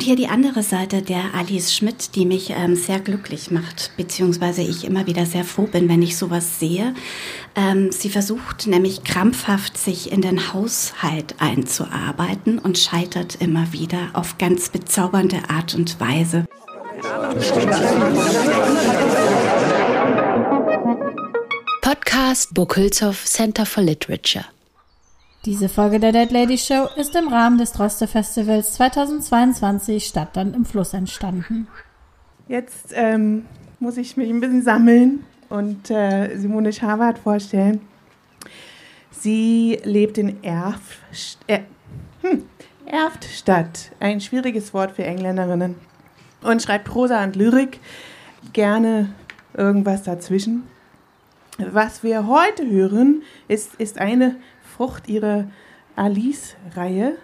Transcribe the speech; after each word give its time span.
Und 0.00 0.06
hier 0.06 0.16
die 0.16 0.28
andere 0.28 0.62
Seite 0.62 1.02
der 1.02 1.34
Alice 1.34 1.74
Schmidt, 1.74 2.14
die 2.14 2.24
mich 2.24 2.54
ähm, 2.56 2.74
sehr 2.74 3.00
glücklich 3.00 3.50
macht, 3.50 3.90
beziehungsweise 3.98 4.62
ich 4.62 4.86
immer 4.86 5.06
wieder 5.06 5.26
sehr 5.26 5.44
froh 5.44 5.66
bin, 5.66 5.90
wenn 5.90 6.00
ich 6.00 6.16
sowas 6.16 6.58
sehe. 6.58 6.94
Ähm, 7.54 7.92
sie 7.92 8.08
versucht 8.08 8.66
nämlich 8.66 9.04
krampfhaft, 9.04 9.76
sich 9.76 10.10
in 10.10 10.22
den 10.22 10.54
Haushalt 10.54 11.34
einzuarbeiten 11.38 12.58
und 12.58 12.78
scheitert 12.78 13.42
immer 13.42 13.74
wieder 13.74 14.08
auf 14.14 14.38
ganz 14.38 14.70
bezaubernde 14.70 15.50
Art 15.50 15.74
und 15.74 16.00
Weise. 16.00 16.46
Podcast 21.82 22.54
Burkhülshoff 22.54 23.26
Center 23.26 23.66
for 23.66 23.82
Literature. 23.82 24.46
Diese 25.46 25.70
Folge 25.70 26.00
der 26.00 26.12
Dead 26.12 26.30
Lady 26.30 26.58
Show 26.58 26.86
ist 26.96 27.16
im 27.16 27.28
Rahmen 27.28 27.56
des 27.56 27.72
Droste 27.72 28.06
Festivals 28.06 28.74
2022 28.74 30.04
Stadtland 30.04 30.54
im 30.54 30.66
Fluss 30.66 30.92
entstanden. 30.92 31.66
Jetzt 32.46 32.92
ähm, 32.92 33.46
muss 33.78 33.96
ich 33.96 34.18
mich 34.18 34.28
ein 34.28 34.40
bisschen 34.40 34.62
sammeln 34.62 35.24
und 35.48 35.90
äh, 35.90 36.36
Simone 36.36 36.74
Schabert 36.74 37.18
vorstellen. 37.18 37.80
Sie 39.12 39.80
lebt 39.82 40.18
in 40.18 40.44
Erf, 40.44 40.98
äh, 41.46 41.60
hm, 42.20 42.44
Erftstadt, 42.84 43.92
ein 43.98 44.20
schwieriges 44.20 44.74
Wort 44.74 44.92
für 44.92 45.04
Engländerinnen, 45.04 45.74
und 46.42 46.60
schreibt 46.60 46.84
Prosa 46.84 47.24
und 47.24 47.34
Lyrik, 47.34 47.80
gerne 48.52 49.14
irgendwas 49.54 50.02
dazwischen. 50.02 50.64
Was 51.56 52.02
wir 52.02 52.26
heute 52.26 52.68
hören, 52.68 53.22
ist, 53.48 53.74
ist 53.76 53.98
eine 53.98 54.36
Frucht 54.80 55.10
ihrer 55.10 55.44
Alice-Reihe. 55.94 57.18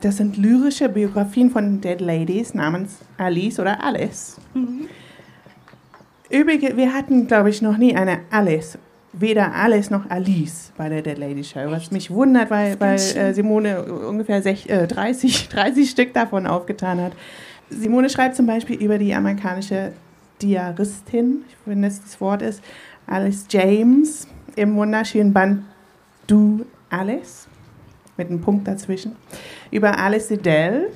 Das 0.00 0.16
sind 0.16 0.38
lyrische 0.38 0.88
Biografien 0.88 1.50
von 1.50 1.82
Dead 1.82 2.00
Ladies 2.00 2.54
namens 2.54 3.00
Alice 3.18 3.60
oder 3.60 3.84
Alice. 3.84 4.40
Mhm. 4.54 4.88
Übrigens, 6.30 6.78
wir 6.78 6.94
hatten, 6.94 7.26
glaube 7.26 7.50
ich, 7.50 7.60
noch 7.60 7.76
nie 7.76 7.94
eine 7.94 8.20
Alice. 8.30 8.78
Weder 9.12 9.54
Alice 9.54 9.90
noch 9.90 10.08
Alice 10.08 10.72
bei 10.78 10.88
der 10.88 11.02
Dead 11.02 11.18
Lady 11.18 11.44
Show. 11.44 11.70
Was 11.70 11.90
mich 11.90 12.10
wundert, 12.10 12.50
weil, 12.50 12.80
weil 12.80 12.94
äh, 12.94 13.34
Simone 13.34 13.82
ungefähr 13.82 14.40
sech, 14.40 14.66
äh, 14.70 14.86
30, 14.86 15.50
30 15.50 15.90
Stück 15.90 16.14
davon 16.14 16.46
aufgetan 16.46 17.02
hat. 17.02 17.12
Simone 17.68 18.08
schreibt 18.08 18.34
zum 18.34 18.46
Beispiel 18.46 18.82
über 18.82 18.96
die 18.96 19.14
amerikanische 19.14 19.92
Diaristin, 20.40 21.44
ich 21.46 21.56
finde, 21.66 21.88
das 21.88 22.18
Wort 22.18 22.40
ist, 22.40 22.62
Alice 23.06 23.44
James, 23.50 24.26
im 24.56 24.74
wunderschönen 24.74 25.34
Band 25.34 25.64
Du 26.28 26.66
Alice 26.90 27.48
mit 28.18 28.28
einem 28.28 28.42
Punkt 28.42 28.68
dazwischen. 28.68 29.16
Über 29.70 29.98
Alice 29.98 30.28
Liddell, 30.28 30.90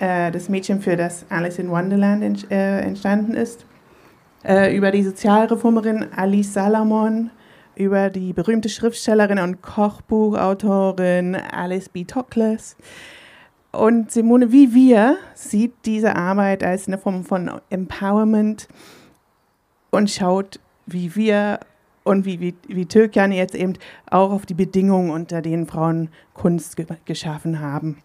äh, 0.00 0.30
das 0.32 0.48
Mädchen, 0.48 0.80
für 0.80 0.96
das 0.96 1.26
Alice 1.28 1.58
in 1.58 1.68
Wonderland 1.68 2.22
ent, 2.22 2.50
äh, 2.50 2.80
entstanden 2.80 3.34
ist. 3.34 3.66
Äh, 4.42 4.74
über 4.74 4.90
die 4.90 5.02
Sozialreformerin 5.02 6.06
Alice 6.16 6.54
Salomon, 6.54 7.30
über 7.76 8.08
die 8.08 8.32
berühmte 8.32 8.70
Schriftstellerin 8.70 9.38
und 9.38 9.60
Kochbuchautorin 9.60 11.36
Alice 11.36 11.90
B. 11.90 12.04
Toklas. 12.04 12.78
Und 13.72 14.10
Simone, 14.10 14.52
wie 14.52 14.72
wir, 14.72 15.18
sieht 15.34 15.74
diese 15.84 16.16
Arbeit 16.16 16.64
als 16.64 16.88
eine 16.88 16.96
Form 16.96 17.24
von 17.24 17.60
Empowerment 17.68 18.68
und 19.90 20.10
schaut, 20.10 20.60
wie 20.86 21.14
wir 21.14 21.60
und 22.04 22.24
wie, 22.24 22.40
wie, 22.40 22.54
wie 22.68 22.86
Türkan 22.86 23.32
jetzt 23.32 23.54
eben 23.54 23.74
auch 24.10 24.30
auf 24.30 24.46
die 24.46 24.54
Bedingungen, 24.54 25.10
unter 25.10 25.42
denen 25.42 25.66
Frauen 25.66 26.08
Kunst 26.34 26.76
ge 26.76 26.86
geschaffen 27.04 27.60
haben. 27.60 27.98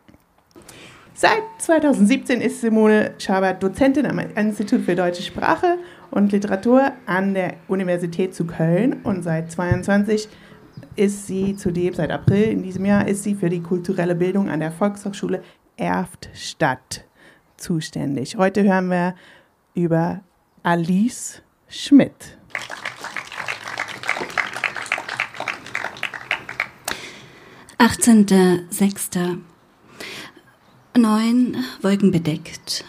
Seit 1.14 1.42
2017 1.58 2.42
ist 2.42 2.62
Simone 2.62 3.16
Schabert 3.18 3.64
Dozentin 3.64 4.06
am 4.06 4.20
Institut 4.20 4.82
für 4.82 4.96
Deutsche 4.96 5.24
Sprache 5.24 5.80
und 6.12 6.32
Literatur 6.32 6.92
an 7.08 7.34
der 7.34 7.56
Universität 7.68 8.36
zu 8.36 8.46
Köln 8.46 9.02
und 9.04 9.24
seit 9.24 9.52
22 9.52 10.30
ist 10.96 11.26
sie 11.26 11.56
zudem, 11.56 11.96
seit 11.96 12.12
April 12.12 12.44
in 12.44 12.62
diesem 12.62 12.86
Jahr, 12.86 13.08
ist 13.08 13.24
sie 13.24 13.34
für 13.34 13.50
die 13.50 13.62
kulturelle 13.62 14.14
Bildung 14.14 14.48
an 14.48 14.60
der 14.60 14.72
Volkshochschule 14.72 15.42
Erftstadt 15.76 17.04
zuständig. 17.56 18.38
Heute 18.38 18.64
hören 18.64 18.90
wir 18.90 19.16
über 19.74 20.22
Alice 20.64 21.42
Schmidt. 21.68 22.38
18.06. 27.80 29.38
Neun 30.98 31.64
wolkenbedeckt. 31.84 32.84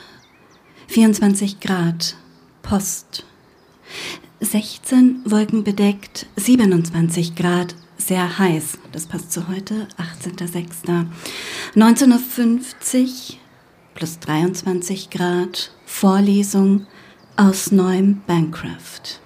24 0.86 1.60
Grad. 1.60 2.16
Post. 2.62 3.26
16 4.40 5.20
wolkenbedeckt. 5.26 6.26
27 6.36 7.34
Grad. 7.34 7.74
Sehr 7.98 8.38
heiß. 8.38 8.78
Das 8.92 9.06
passt 9.06 9.30
zu 9.30 9.48
heute. 9.48 9.88
18.06. 10.22 11.04
19.50 11.76 13.04
Uhr. 13.04 13.38
Plus 13.94 14.18
23 14.20 15.10
Grad. 15.10 15.70
Vorlesung 15.84 16.86
aus 17.36 17.72
neuem 17.72 18.22
Bancroft. 18.26 19.20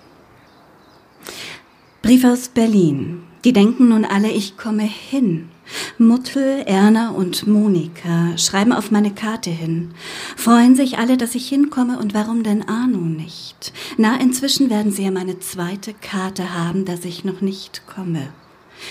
Brief 2.02 2.24
aus 2.24 2.48
Berlin. 2.48 3.22
Die 3.44 3.52
denken 3.52 3.90
nun 3.90 4.04
alle, 4.04 4.30
ich 4.30 4.56
komme 4.56 4.82
hin. 4.82 5.51
Muttel, 5.98 6.62
Erna 6.66 7.10
und 7.10 7.46
Monika 7.46 8.36
schreiben 8.38 8.72
auf 8.72 8.90
meine 8.90 9.12
Karte 9.12 9.50
hin, 9.50 9.92
freuen 10.36 10.76
sich 10.76 10.98
alle, 10.98 11.16
dass 11.16 11.34
ich 11.34 11.48
hinkomme 11.48 11.98
und 11.98 12.14
warum 12.14 12.42
denn 12.42 12.68
Arno 12.68 12.98
nicht? 12.98 13.72
Na, 13.96 14.20
inzwischen 14.20 14.70
werden 14.70 14.92
sie 14.92 15.04
ja 15.04 15.10
meine 15.10 15.38
zweite 15.40 15.94
Karte 15.94 16.54
haben, 16.54 16.84
dass 16.84 17.04
ich 17.04 17.24
noch 17.24 17.40
nicht 17.40 17.86
komme. 17.86 18.28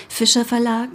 Fischer 0.08 0.46
Verlag, 0.46 0.90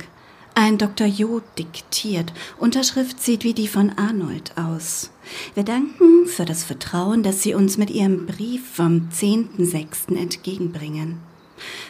ein 0.54 0.78
Dr. 0.78 1.06
Jo 1.06 1.42
diktiert. 1.58 2.32
Unterschrift 2.58 3.22
sieht 3.22 3.44
wie 3.44 3.52
die 3.52 3.68
von 3.68 3.92
Arnold 3.98 4.56
aus. 4.56 5.10
Wir 5.54 5.64
danken 5.64 6.26
für 6.26 6.46
das 6.46 6.64
Vertrauen, 6.64 7.22
das 7.22 7.42
Sie 7.42 7.52
uns 7.52 7.76
mit 7.76 7.90
Ihrem 7.90 8.24
Brief 8.24 8.66
vom 8.66 9.10
10.06. 9.12 10.16
entgegenbringen. 10.16 11.18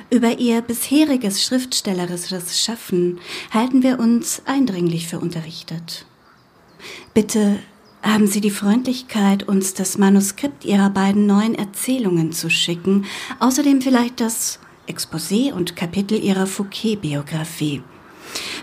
Über 0.09 0.39
ihr 0.39 0.62
bisheriges 0.62 1.43
schriftstellerisches 1.43 2.61
Schaffen 2.61 3.19
halten 3.50 3.83
wir 3.83 3.99
uns 3.99 4.43
eindringlich 4.47 5.09
für 5.09 5.19
unterrichtet. 5.19 6.06
Bitte 7.12 7.59
haben 8.03 8.28
Sie 8.28 8.41
die 8.41 8.50
Freundlichkeit, 8.50 9.49
uns 9.49 9.75
das 9.75 9.99
Manuskript 9.99 10.65
Ihrer 10.65 10.91
beiden 10.91 11.27
neuen 11.27 11.56
Erzählungen 11.56 12.33
zu 12.33 12.50
schicken, 12.50 13.05
außerdem 13.41 13.83
vielleicht 13.83 14.21
das 14.21 14.61
Exposé 14.89 15.53
und 15.53 15.75
Kapitel 15.75 16.22
Ihrer 16.22 16.47
Fouquet-Biografie. 16.47 17.83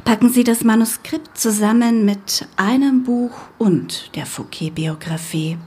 Packen 0.06 0.30
Sie 0.30 0.46
das 0.46 0.64
Manuskript 0.64 1.38
zusammen 1.38 2.06
mit 2.06 2.48
einem 2.56 3.03
Buch 3.03 3.34
und 3.58 4.12
der 4.16 4.26
Fouquet-Biografie. 4.26 5.58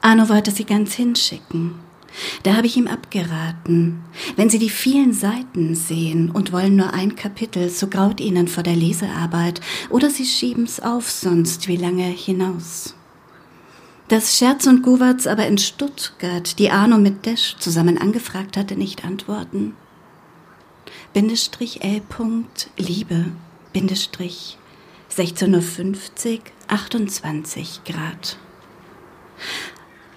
Arno 0.00 0.28
wollte 0.28 0.50
sie 0.50 0.64
ganz 0.64 0.94
hinschicken. 0.94 1.83
Da 2.42 2.56
habe 2.56 2.66
ich 2.66 2.76
ihm 2.76 2.86
abgeraten. 2.86 4.02
Wenn 4.36 4.50
Sie 4.50 4.58
die 4.58 4.70
vielen 4.70 5.12
Seiten 5.12 5.74
sehen 5.74 6.30
und 6.30 6.52
wollen 6.52 6.76
nur 6.76 6.92
ein 6.92 7.16
Kapitel, 7.16 7.68
so 7.68 7.88
graut 7.88 8.20
Ihnen 8.20 8.48
vor 8.48 8.62
der 8.62 8.76
Lesearbeit, 8.76 9.60
oder 9.90 10.10
Sie 10.10 10.24
schieben's 10.24 10.80
auf, 10.80 11.10
sonst 11.10 11.68
wie 11.68 11.76
lange 11.76 12.04
hinaus. 12.04 12.94
Dass 14.08 14.36
Scherz 14.36 14.66
und 14.66 14.82
Guwatz 14.82 15.26
aber 15.26 15.46
in 15.46 15.58
Stuttgart, 15.58 16.58
die 16.58 16.70
Arno 16.70 16.98
mit 16.98 17.24
Desch 17.26 17.56
zusammen 17.58 17.98
angefragt 17.98 18.56
hatte, 18.56 18.76
nicht 18.76 19.04
antworten. 19.04 19.74
Bindestrich 21.14 21.82
L. 21.82 22.02
Liebe, 22.76 23.26
Bindestrich 23.72 24.58
16.50 25.10 26.34
Uhr, 26.34 26.40
28 26.68 27.80
Grad. 27.84 28.36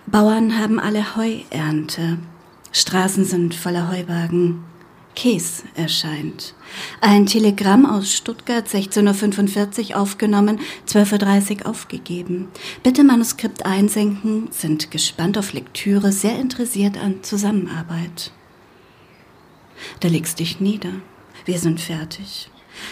Bauern 0.09 0.57
haben 0.57 0.79
alle 0.79 1.17
Heuernte. 1.17 2.17
Straßen 2.71 3.25
sind 3.25 3.53
voller 3.53 3.91
Heuwagen. 3.91 4.63
Käs 5.15 5.65
erscheint. 5.75 6.53
Ein 7.01 7.25
Telegramm 7.25 7.85
aus 7.85 8.13
Stuttgart 8.13 8.65
16.45 8.65 9.89
Uhr 9.89 9.97
aufgenommen, 9.99 10.59
12.30 10.87 11.59
Uhr 11.59 11.71
aufgegeben. 11.71 12.47
Bitte 12.83 13.03
Manuskript 13.03 13.65
einsenken, 13.65 14.47
sind 14.51 14.91
gespannt 14.91 15.37
auf 15.37 15.51
Lektüre, 15.51 16.13
sehr 16.13 16.39
interessiert 16.39 16.97
an 16.97 17.23
Zusammenarbeit. 17.23 18.31
Da 19.99 20.07
legst 20.07 20.39
dich 20.39 20.61
nieder. 20.61 20.91
Wir 21.43 21.59
sind 21.59 21.81
fertig. 21.81 22.49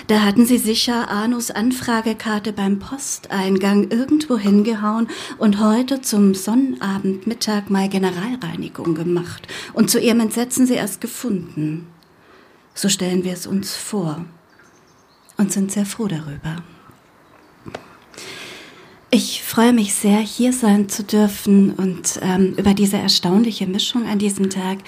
Da 0.08 0.22
hatten 0.22 0.46
sie 0.46 0.58
sicher 0.58 1.10
Anus 1.10 1.52
Anfragekarte 1.52 2.54
beim 2.54 2.80
Posteingang 2.80 3.90
irgendwo 3.90 4.38
hingehauen 4.38 5.08
und 5.38 5.60
heute 5.60 6.02
zum 6.02 6.34
Sonnabendmittag 6.34 7.70
mal 7.70 7.90
Generalreinigung 7.90 8.96
gemacht 8.96 9.48
und 9.74 9.90
zu 9.90 10.00
ihrem 10.00 10.20
Entsetzen 10.20 10.68
sie 10.68 10.76
erst 10.76 11.02
gefunden. 11.02 11.88
So 12.74 12.90
stellen 12.90 13.24
wir 13.24 13.34
es 13.34 13.48
uns 13.48 13.76
vor 13.76 14.26
und 15.38 15.52
sind 15.52 15.72
sehr 15.72 15.86
froh 15.86 16.08
darüber. 16.08 16.64
Ich 19.18 19.44
freue 19.44 19.72
mich 19.72 19.94
sehr, 19.94 20.20
hier 20.20 20.52
sein 20.52 20.90
zu 20.90 21.02
dürfen 21.02 21.72
und 21.72 22.20
ähm, 22.22 22.54
über 22.58 22.74
diese 22.74 22.98
erstaunliche 22.98 23.66
Mischung 23.66 24.06
an 24.08 24.20
diesem 24.20 24.50
Tag. 24.50 24.80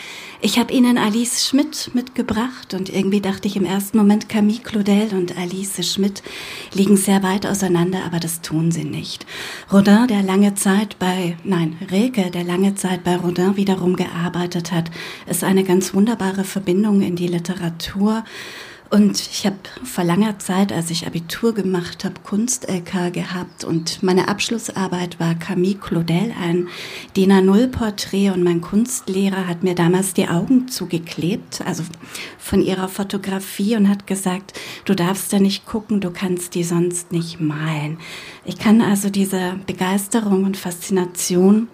Ich 0.41 0.59
habe 0.59 0.73
Ihnen 0.73 0.97
Alice 0.97 1.47
Schmidt 1.47 1.91
mitgebracht 1.93 2.73
und 2.73 2.93
irgendwie 2.93 3.21
dachte 3.21 3.47
ich 3.47 3.55
im 3.55 3.63
ersten 3.63 3.97
Moment, 3.97 4.27
Camille 4.27 4.59
Claudel 4.59 5.13
und 5.13 5.37
Alice 5.37 5.81
Schmidt 5.89 6.23
liegen 6.73 6.97
sehr 6.97 7.23
weit 7.23 7.45
auseinander, 7.45 7.99
aber 8.05 8.19
das 8.19 8.41
tun 8.41 8.69
sie 8.69 8.83
nicht. 8.83 9.25
Rodin, 9.71 10.07
der 10.09 10.23
lange 10.23 10.55
Zeit 10.55 10.99
bei, 10.99 11.37
nein, 11.45 11.77
Rilke, 11.89 12.29
der 12.29 12.43
lange 12.43 12.75
Zeit 12.75 13.05
bei 13.05 13.15
Rodin 13.15 13.55
wiederum 13.55 13.95
gearbeitet 13.95 14.73
hat, 14.73 14.91
ist 15.27 15.45
eine 15.45 15.63
ganz 15.63 15.93
wunderbare 15.93 16.43
Verbindung 16.43 17.01
in 17.01 17.15
die 17.15 17.27
Literatur. 17.27 18.25
Und 18.89 19.19
ich 19.19 19.45
habe 19.45 19.57
vor 19.83 20.03
langer 20.05 20.39
Zeit, 20.39 20.71
als 20.71 20.89
ich 20.89 21.07
Abitur 21.07 21.53
gemacht 21.53 22.05
habe, 22.05 22.15
Kunst-LK 22.23 23.11
gehabt 23.11 23.65
und 23.65 24.01
meine 24.01 24.29
Abschlussarbeit 24.29 25.19
war 25.19 25.35
Camille 25.35 25.75
Claudel, 25.75 26.33
ein 26.41 26.69
DIN 27.15 27.31
A0-Porträt 27.31 28.31
und 28.31 28.43
mein 28.43 28.61
Kunstlehrer 28.61 29.47
hat 29.47 29.63
mir 29.63 29.75
damals 29.75 30.13
die 30.13 30.29
Augen 30.29 30.69
zugeklebt, 30.69 31.61
also 31.65 31.83
von 32.37 32.61
ihrer 32.61 32.87
Fotografie 32.87 33.75
und 33.75 33.89
hat 33.89 34.07
gesagt, 34.07 34.57
du 34.85 34.95
darfst 34.95 35.33
da 35.33 35.39
nicht 35.39 35.65
gucken, 35.65 35.99
du 35.99 36.11
kannst 36.11 36.55
die 36.55 36.63
sonst 36.63 37.11
nicht 37.11 37.41
malen. 37.41 37.97
Ich 38.45 38.57
kann 38.57 38.81
also 38.81 39.09
diese 39.09 39.59
Begeisterung 39.65 40.45
und 40.45 40.55
Faszination 40.55 41.67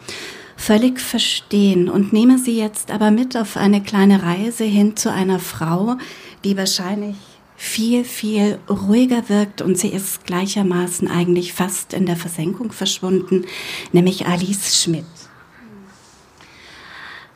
völlig 0.55 0.99
verstehen 0.99 1.89
und 1.89 2.13
nehme 2.13 2.37
sie 2.37 2.57
jetzt 2.57 2.91
aber 2.91 3.11
mit 3.11 3.35
auf 3.37 3.57
eine 3.57 3.81
kleine 3.81 4.23
Reise 4.23 4.63
hin 4.63 4.95
zu 4.95 5.11
einer 5.11 5.39
Frau, 5.39 5.97
die 6.43 6.57
wahrscheinlich 6.57 7.15
viel, 7.55 8.03
viel 8.03 8.59
ruhiger 8.69 9.29
wirkt 9.29 9.61
und 9.61 9.77
sie 9.77 9.89
ist 9.89 10.25
gleichermaßen 10.25 11.07
eigentlich 11.07 11.53
fast 11.53 11.93
in 11.93 12.05
der 12.05 12.17
Versenkung 12.17 12.71
verschwunden, 12.71 13.45
nämlich 13.91 14.27
Alice 14.27 14.81
Schmidt. 14.81 15.05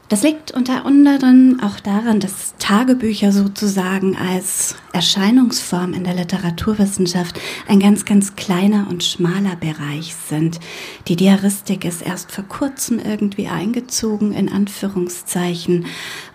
Das 0.09 0.23
liegt 0.23 0.51
unter 0.51 0.85
anderem 0.85 1.59
auch 1.61 1.81
daran, 1.81 2.21
dass 2.21 2.55
Tagebücher 2.59 3.33
sozusagen 3.33 4.15
als 4.15 4.75
Erscheinungsform 4.93 5.93
in 5.93 6.05
der 6.05 6.13
Literaturwissenschaft 6.13 7.37
ein 7.67 7.81
ganz, 7.81 8.05
ganz 8.05 8.37
kleiner 8.37 8.87
und 8.89 9.03
schmaler 9.03 9.57
Bereich 9.57 10.15
sind. 10.15 10.61
Die 11.09 11.17
Diaristik 11.17 11.83
ist 11.83 12.01
erst 12.01 12.31
vor 12.31 12.45
kurzem 12.45 12.99
irgendwie 12.99 13.49
eingezogen, 13.49 14.31
in 14.31 14.51
Anführungszeichen. 14.51 15.87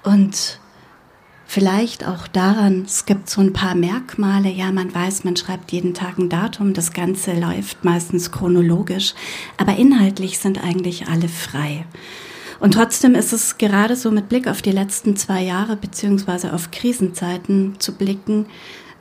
Und 0.03 0.59
Vielleicht 1.55 2.09
auch 2.09 2.29
daran, 2.29 2.85
es 2.87 3.05
gibt 3.05 3.29
so 3.29 3.43
ein 3.43 3.53
paar 3.53 3.75
Merkmale. 3.75 4.49
Ja, 4.49 4.73
man 4.73 4.95
weiß, 4.95 5.25
man 5.25 5.37
schreibt 5.37 5.71
jeden 5.71 5.93
Tag 5.93 6.17
ein 6.17 6.31
Datum. 6.31 6.73
Das 6.73 6.95
Ganze 6.95 7.39
läuft 7.39 7.85
meistens 7.85 8.33
chronologisch. 8.33 9.13
Aber 9.59 9.77
inhaltlich 9.77 10.39
sind 10.39 10.65
eigentlich 10.65 11.09
alle 11.09 11.29
frei. 11.29 11.85
Und 12.63 12.75
trotzdem 12.75 13.17
ist 13.17 13.33
es 13.33 13.59
gerade 13.59 13.97
so 13.97 14.13
mit 14.13 14.29
Blick 14.29 14.47
auf 14.47 14.63
die 14.63 14.71
letzten 14.71 15.17
zwei 15.17 15.43
Jahre 15.43 15.75
beziehungsweise 15.75 16.53
auf 16.53 16.71
Krisenzeiten 16.71 17.75
zu 17.81 17.97
blicken, 17.97 18.47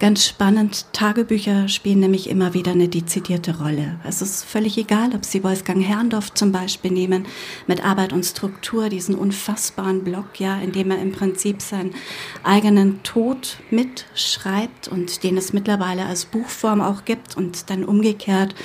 Ganz 0.01 0.25
spannend, 0.25 0.87
Tagebücher 0.93 1.67
spielen 1.67 1.99
nämlich 1.99 2.27
immer 2.27 2.55
wieder 2.55 2.71
eine 2.71 2.87
dezidierte 2.87 3.59
Rolle. 3.59 3.99
Es 4.03 4.23
ist 4.23 4.43
völlig 4.43 4.75
egal, 4.79 5.13
ob 5.13 5.23
Sie 5.23 5.43
Wolfgang 5.43 5.85
Herrndorf 5.85 6.33
zum 6.33 6.51
Beispiel 6.51 6.89
nehmen, 6.89 7.27
mit 7.67 7.85
Arbeit 7.85 8.11
und 8.11 8.23
Struktur, 8.23 8.89
diesen 8.89 9.13
unfassbaren 9.13 10.03
Blog, 10.03 10.39
ja, 10.39 10.59
in 10.59 10.71
dem 10.71 10.89
er 10.89 10.99
im 10.99 11.11
Prinzip 11.11 11.61
seinen 11.61 11.93
eigenen 12.41 13.03
Tod 13.03 13.57
mitschreibt 13.69 14.87
und 14.87 15.21
den 15.21 15.37
es 15.37 15.53
mittlerweile 15.53 16.07
als 16.07 16.25
Buchform 16.25 16.81
auch 16.81 17.05
gibt 17.05 17.37
und 17.37 17.69
dann 17.69 17.85
umgekehrt, 17.85 18.55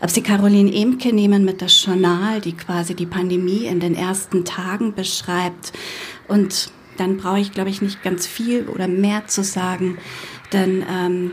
ob 0.00 0.08
Sie 0.08 0.22
Caroline 0.22 0.74
Emke 0.74 1.12
nehmen 1.12 1.44
mit 1.44 1.60
das 1.60 1.84
Journal, 1.84 2.40
die 2.40 2.56
quasi 2.56 2.94
die 2.94 3.04
Pandemie 3.04 3.66
in 3.66 3.80
den 3.80 3.94
ersten 3.94 4.46
Tagen 4.46 4.94
beschreibt 4.94 5.74
und 6.28 6.70
dann 6.98 7.16
brauche 7.16 7.38
ich, 7.38 7.52
glaube 7.52 7.70
ich, 7.70 7.80
nicht 7.80 8.02
ganz 8.02 8.26
viel 8.26 8.68
oder 8.68 8.88
mehr 8.88 9.26
zu 9.26 9.44
sagen. 9.44 9.98
Denn 10.52 10.84
ähm, 10.88 11.32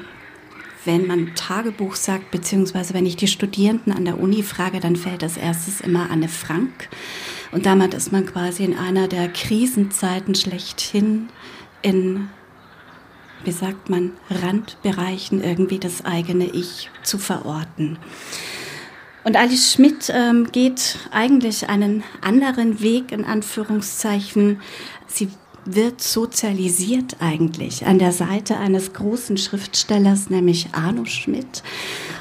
wenn 0.86 1.08
man 1.08 1.34
Tagebuch 1.36 1.96
sagt, 1.96 2.32
beziehungsweise 2.32 2.94
wenn 2.94 3.06
ich 3.06 3.16
die 3.16 3.28
Studierenden 3.28 3.92
an 3.92 4.06
der 4.06 4.20
Uni 4.20 4.44
frage, 4.44 4.80
dann 4.80 4.96
fällt 4.96 5.24
als 5.24 5.38
erstes 5.38 5.82
immer 5.82 6.10
Anne 6.12 6.30
Frank. 6.30 6.90
Und 7.52 7.66
damit 7.66 7.94
ist 7.94 8.12
man 8.12 8.26
quasi 8.26 8.64
in 8.64 8.78
einer 8.78 9.08
der 9.08 9.30
Krisenzeiten 9.30 10.36
schlechthin 10.36 11.30
in, 11.82 12.30
wie 13.44 13.52
sagt 13.52 13.90
man, 13.90 14.12
Randbereichen 14.30 15.44
irgendwie 15.44 15.80
das 15.80 16.06
eigene 16.06 16.46
Ich 16.46 16.90
zu 17.04 17.18
verorten. 17.18 17.98
Und 19.24 19.38
Alice 19.38 19.74
Schmidt 19.74 20.12
ähm, 20.14 20.52
geht 20.52 21.00
eigentlich 21.10 21.68
einen 21.68 22.04
anderen 22.22 22.80
Weg 22.82 23.12
in 23.12 23.26
Anführungszeichen. 23.26 24.62
Sie 25.08 25.30
wird 25.66 26.02
sozialisiert 26.02 27.18
eigentlich 27.20 27.86
an 27.86 28.00
der 28.00 28.12
Seite 28.12 28.58
eines 28.58 28.94
großen 28.94 29.38
Schriftstellers, 29.38 30.30
nämlich 30.30 30.70
Arno 30.74 31.06
Schmidt. 31.06 31.64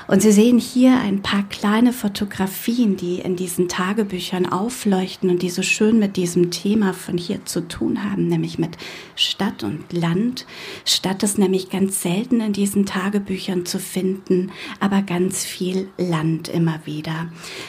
Und 0.06 0.20
Sie 0.20 0.32
sehen 0.32 0.58
hier 0.58 0.98
ein 0.98 1.22
paar 1.22 1.44
kleine 1.48 1.92
Fotografien, 1.92 2.96
die 2.96 3.20
in 3.20 3.36
diesen 3.36 3.68
Tagebüchern 3.68 4.46
aufleuchten 4.46 5.30
und 5.30 5.42
die 5.42 5.48
so 5.48 5.62
schön 5.62 5.98
mit 5.98 6.16
diesem 6.16 6.50
Thema 6.50 6.92
von 6.92 7.16
hier 7.16 7.44
zu 7.46 7.66
tun 7.66 8.04
haben, 8.04 8.28
nämlich 8.28 8.58
mit 8.58 8.76
Stadt 9.16 9.62
und 9.62 9.92
Land. 9.92 10.46
Stadt 10.84 11.22
ist 11.22 11.38
nämlich 11.38 11.70
ganz 11.70 12.02
selten 12.02 12.40
in 12.40 12.52
diesen 12.52 12.84
Tagebüchern 12.84 13.64
zu 13.64 13.78
finden, 13.78 14.52
aber 14.78 15.00
ganz 15.00 15.44
viel 15.44 15.88
Land 15.96 16.48
immer 16.48 16.80
wieder. 16.84 17.28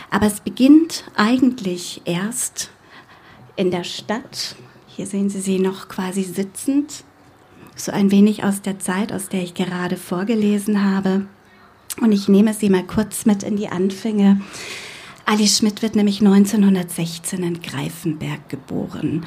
Aber 0.09 0.27
es 0.27 0.41
beginnt 0.41 1.05
eigentlich 1.15 2.01
erst 2.03 2.69
in 3.55 3.71
der 3.71 3.85
Stadt 3.85 4.57
hier 4.95 5.05
sehen 5.05 5.29
Sie 5.29 5.41
sie 5.41 5.59
noch 5.59 5.89
quasi 5.89 6.23
sitzend, 6.23 7.03
so 7.75 7.91
ein 7.91 8.11
wenig 8.11 8.45
aus 8.45 8.61
der 8.61 8.79
Zeit, 8.79 9.11
aus 9.11 9.27
der 9.27 9.43
ich 9.43 9.53
gerade 9.53 9.97
vorgelesen 9.97 10.83
habe. 10.89 11.25
Und 11.99 12.13
ich 12.13 12.29
nehme 12.29 12.53
Sie 12.53 12.69
mal 12.69 12.85
kurz 12.85 13.25
mit 13.25 13.43
in 13.43 13.57
die 13.57 13.67
Anfänge. 13.67 14.39
Alice 15.25 15.57
Schmidt 15.57 15.81
wird 15.81 15.95
nämlich 15.95 16.21
1916 16.21 17.43
in 17.43 17.61
Greifenberg 17.61 18.47
geboren. 18.47 19.25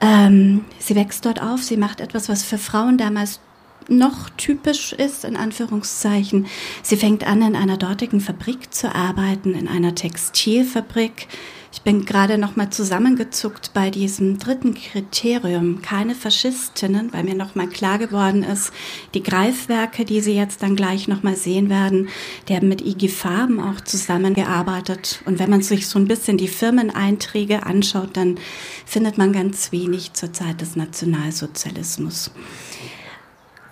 Ähm, 0.00 0.64
sie 0.78 0.94
wächst 0.94 1.26
dort 1.26 1.42
auf, 1.42 1.62
sie 1.62 1.76
macht 1.76 2.00
etwas, 2.00 2.28
was 2.28 2.42
für 2.42 2.58
Frauen 2.58 2.98
damals 2.98 3.40
noch 3.88 4.30
typisch 4.30 4.92
ist, 4.92 5.24
in 5.24 5.36
Anführungszeichen. 5.36 6.46
Sie 6.82 6.96
fängt 6.96 7.26
an, 7.26 7.42
in 7.42 7.56
einer 7.56 7.76
dortigen 7.76 8.20
Fabrik 8.20 8.72
zu 8.72 8.94
arbeiten, 8.94 9.54
in 9.54 9.68
einer 9.68 9.94
Textilfabrik. 9.94 11.26
Ich 11.74 11.82
bin 11.82 12.04
gerade 12.04 12.38
noch 12.38 12.54
mal 12.54 12.70
zusammengezuckt 12.70 13.72
bei 13.74 13.90
diesem 13.90 14.38
dritten 14.38 14.74
Kriterium, 14.74 15.82
keine 15.82 16.14
Faschistinnen, 16.14 17.12
weil 17.12 17.24
mir 17.24 17.34
noch 17.34 17.56
mal 17.56 17.66
klar 17.66 17.98
geworden 17.98 18.44
ist, 18.44 18.72
die 19.12 19.24
Greifwerke, 19.24 20.04
die 20.04 20.20
Sie 20.20 20.36
jetzt 20.36 20.62
dann 20.62 20.76
gleich 20.76 21.08
noch 21.08 21.24
mal 21.24 21.34
sehen 21.34 21.70
werden, 21.70 22.10
die 22.48 22.54
haben 22.54 22.68
mit 22.68 22.80
IG 22.80 23.08
Farben 23.08 23.58
auch 23.58 23.80
zusammengearbeitet. 23.80 25.20
Und 25.26 25.40
wenn 25.40 25.50
man 25.50 25.62
sich 25.62 25.88
so 25.88 25.98
ein 25.98 26.06
bisschen 26.06 26.38
die 26.38 26.46
Firmeneinträge 26.46 27.66
anschaut, 27.66 28.16
dann 28.16 28.38
findet 28.86 29.18
man 29.18 29.32
ganz 29.32 29.72
wenig 29.72 30.12
zur 30.12 30.32
Zeit 30.32 30.60
des 30.60 30.76
Nationalsozialismus. 30.76 32.30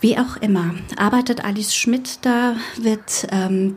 Wie 0.01 0.19
auch 0.19 0.37
immer, 0.39 0.75
arbeitet 0.97 1.45
Alice 1.45 1.73
Schmidt 1.73 2.19
da, 2.23 2.57
wird 2.79 3.29
ähm, 3.31 3.77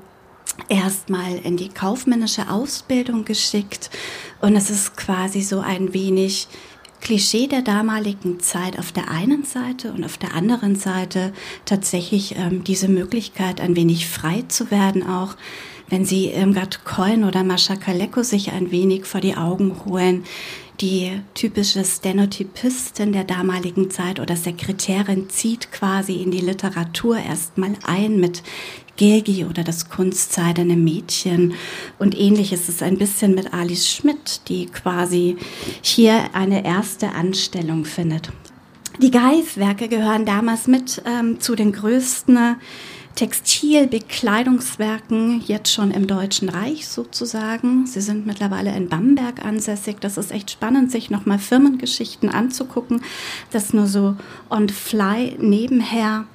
erstmal 0.70 1.38
in 1.38 1.58
die 1.58 1.70
kaufmännische 1.70 2.50
Ausbildung 2.50 3.26
geschickt. 3.26 3.90
Und 4.42 4.56
es 4.56 4.70
ist 4.70 4.98
quasi 4.98 5.42
so 5.42 5.60
ein 5.60 5.94
wenig 5.94 6.48
Klischee 7.02 7.48
der 7.48 7.62
damaligen 7.62 8.40
Zeit. 8.40 8.80
Auf 8.80 8.92
der 8.92 9.10
einen 9.10 9.44
Seite 9.44 9.92
und 9.92 10.04
auf 10.04 10.18
der 10.18 10.34
anderen 10.34 10.76
Seite 10.76 11.34
tatsächlich 11.66 12.36
ähm, 12.36 12.64
diese 12.64 12.88
Möglichkeit, 12.88 13.62
ein 13.62 13.76
wenig 13.76 14.08
frei 14.08 14.44
zu 14.48 14.72
werden, 14.72 15.08
auch. 15.08 15.36
Wenn 15.88 16.04
Sie 16.04 16.32
Irmgard 16.32 16.84
Coin 16.84 17.24
oder 17.24 17.44
Mascha 17.44 17.76
Kaleko 17.76 18.24
sich 18.24 18.52
ein 18.52 18.72
wenig 18.72 19.06
vor 19.06 19.22
die 19.22 19.36
Augen 19.36 19.86
holen, 19.86 20.24
die 20.82 21.22
typische 21.36 21.86
Stenotypistin 21.86 23.14
der 23.14 23.24
damaligen 23.24 23.92
Zeit 23.92 24.20
oder 24.20 24.36
Sekretärin 24.36 25.30
zieht 25.30 25.72
quasi 25.72 26.16
in 26.16 26.32
die 26.32 26.42
Literatur 26.42 27.18
erstmal 27.18 27.74
ein 27.86 28.20
mit 28.20 28.44
Gilgi 28.98 29.46
oder 29.46 29.64
das 29.64 29.90
kunstseidene 29.90 30.76
Mädchen. 30.76 31.54
Und 32.00 32.18
ähnlich 32.18 32.54
ist 32.54 32.70
es 32.70 32.82
ein 32.82 32.98
bisschen 32.98 33.36
mit 33.36 33.54
Alice 33.54 33.90
Schmidt, 33.90 34.42
die 34.48 34.68
quasi 34.68 35.38
hier 35.82 36.34
eine 36.34 36.66
erste 36.66 37.10
Anstellung 37.10 37.86
findet. 37.86 38.32
Die 39.02 39.12
Greifwerke 39.12 39.90
gehören 39.90 40.26
damals 40.26 40.68
mit 40.68 41.02
ähm, 41.06 41.42
zu 41.42 41.56
den 41.56 41.74
größten 41.74 42.56
Textilbekleidungswerken 43.16 45.42
jetzt 45.46 45.74
schon 45.74 45.92
im 45.92 46.08
Deutschen 46.08 46.48
Reich 46.50 46.88
sozusagen. 46.88 47.88
Sie 47.88 48.02
sind 48.02 48.28
mittlerweile 48.28 48.76
in 48.76 48.90
Bamberg 48.90 49.44
ansässig. 49.44 49.98
Das 50.02 50.18
ist 50.18 50.32
echt 50.32 50.52
spannend, 50.52 50.92
sich 50.92 51.10
nochmal 51.10 51.40
Firmengeschichten 51.40 52.30
anzugucken. 52.30 53.02
Das 53.52 53.74
nur 53.74 53.88
so 53.88 54.16
on 54.50 54.70
fly 54.70 55.36
nebenher. 55.40 56.26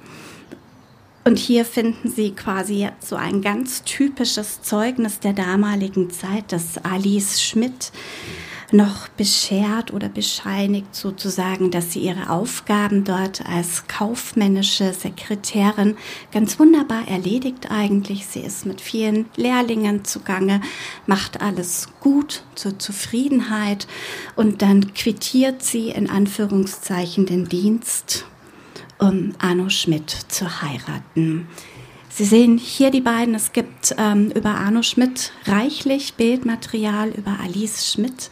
Und 1.23 1.37
hier 1.37 1.65
finden 1.65 2.09
Sie 2.09 2.31
quasi 2.31 2.89
so 2.99 3.15
ein 3.15 3.41
ganz 3.41 3.83
typisches 3.83 4.61
Zeugnis 4.63 5.19
der 5.19 5.33
damaligen 5.33 6.09
Zeit, 6.09 6.51
dass 6.51 6.77
Alice 6.83 7.41
Schmidt 7.41 7.91
noch 8.73 9.09
beschert 9.09 9.93
oder 9.93 10.09
bescheinigt 10.09 10.95
sozusagen, 10.95 11.71
dass 11.71 11.91
sie 11.91 11.99
ihre 11.99 12.29
Aufgaben 12.29 13.03
dort 13.03 13.45
als 13.45 13.87
kaufmännische 13.87 14.93
Sekretärin 14.93 15.97
ganz 16.31 16.59
wunderbar 16.59 17.07
erledigt 17.07 17.69
eigentlich. 17.69 18.25
Sie 18.25 18.39
ist 18.39 18.65
mit 18.65 18.81
vielen 18.81 19.25
Lehrlingen 19.35 20.05
zugange, 20.05 20.61
macht 21.05 21.41
alles 21.41 21.89
gut 21.99 22.43
zur 22.55 22.79
Zufriedenheit 22.79 23.87
und 24.35 24.61
dann 24.61 24.93
quittiert 24.93 25.63
sie 25.63 25.89
in 25.89 26.09
Anführungszeichen 26.09 27.25
den 27.25 27.49
Dienst, 27.49 28.25
um 29.01 29.33
Arno 29.39 29.69
Schmidt 29.69 30.09
zu 30.29 30.61
heiraten. 30.61 31.47
Sie 32.09 32.25
sehen 32.25 32.57
hier 32.57 32.91
die 32.91 33.01
beiden. 33.01 33.33
Es 33.35 33.51
gibt 33.51 33.95
ähm, 33.97 34.31
über 34.35 34.51
Arno 34.51 34.83
Schmidt 34.83 35.31
reichlich 35.45 36.13
Bildmaterial, 36.15 37.09
über 37.09 37.39
Alice 37.41 37.91
Schmidt 37.91 38.29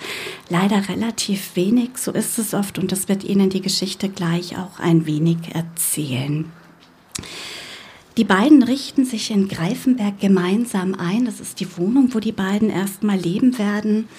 leider 0.50 0.90
relativ 0.90 1.56
wenig. 1.56 1.92
So 1.98 2.12
ist 2.12 2.38
es 2.38 2.54
oft 2.54 2.78
und 2.78 2.92
das 2.92 3.08
wird 3.08 3.24
Ihnen 3.24 3.50
die 3.50 3.62
Geschichte 3.62 4.10
gleich 4.10 4.58
auch 4.58 4.80
ein 4.80 5.06
wenig 5.06 5.56
erzählen. 5.56 6.52
Die 8.18 8.26
beiden 8.26 8.64
richten 8.64 9.06
sich 9.06 9.32
in 9.32 9.48
Greifenberg 9.48 10.20
gemeinsam 10.20 10.94
ein. 10.94 11.24
Das 11.24 11.40
ist 11.40 11.62
die 11.62 11.78
Wohnung, 11.78 12.14
wo 12.14 12.20
die 12.20 12.34
beiden 12.34 12.70
erstmal 12.70 13.18
leben 13.18 13.58
werden. 13.58 14.10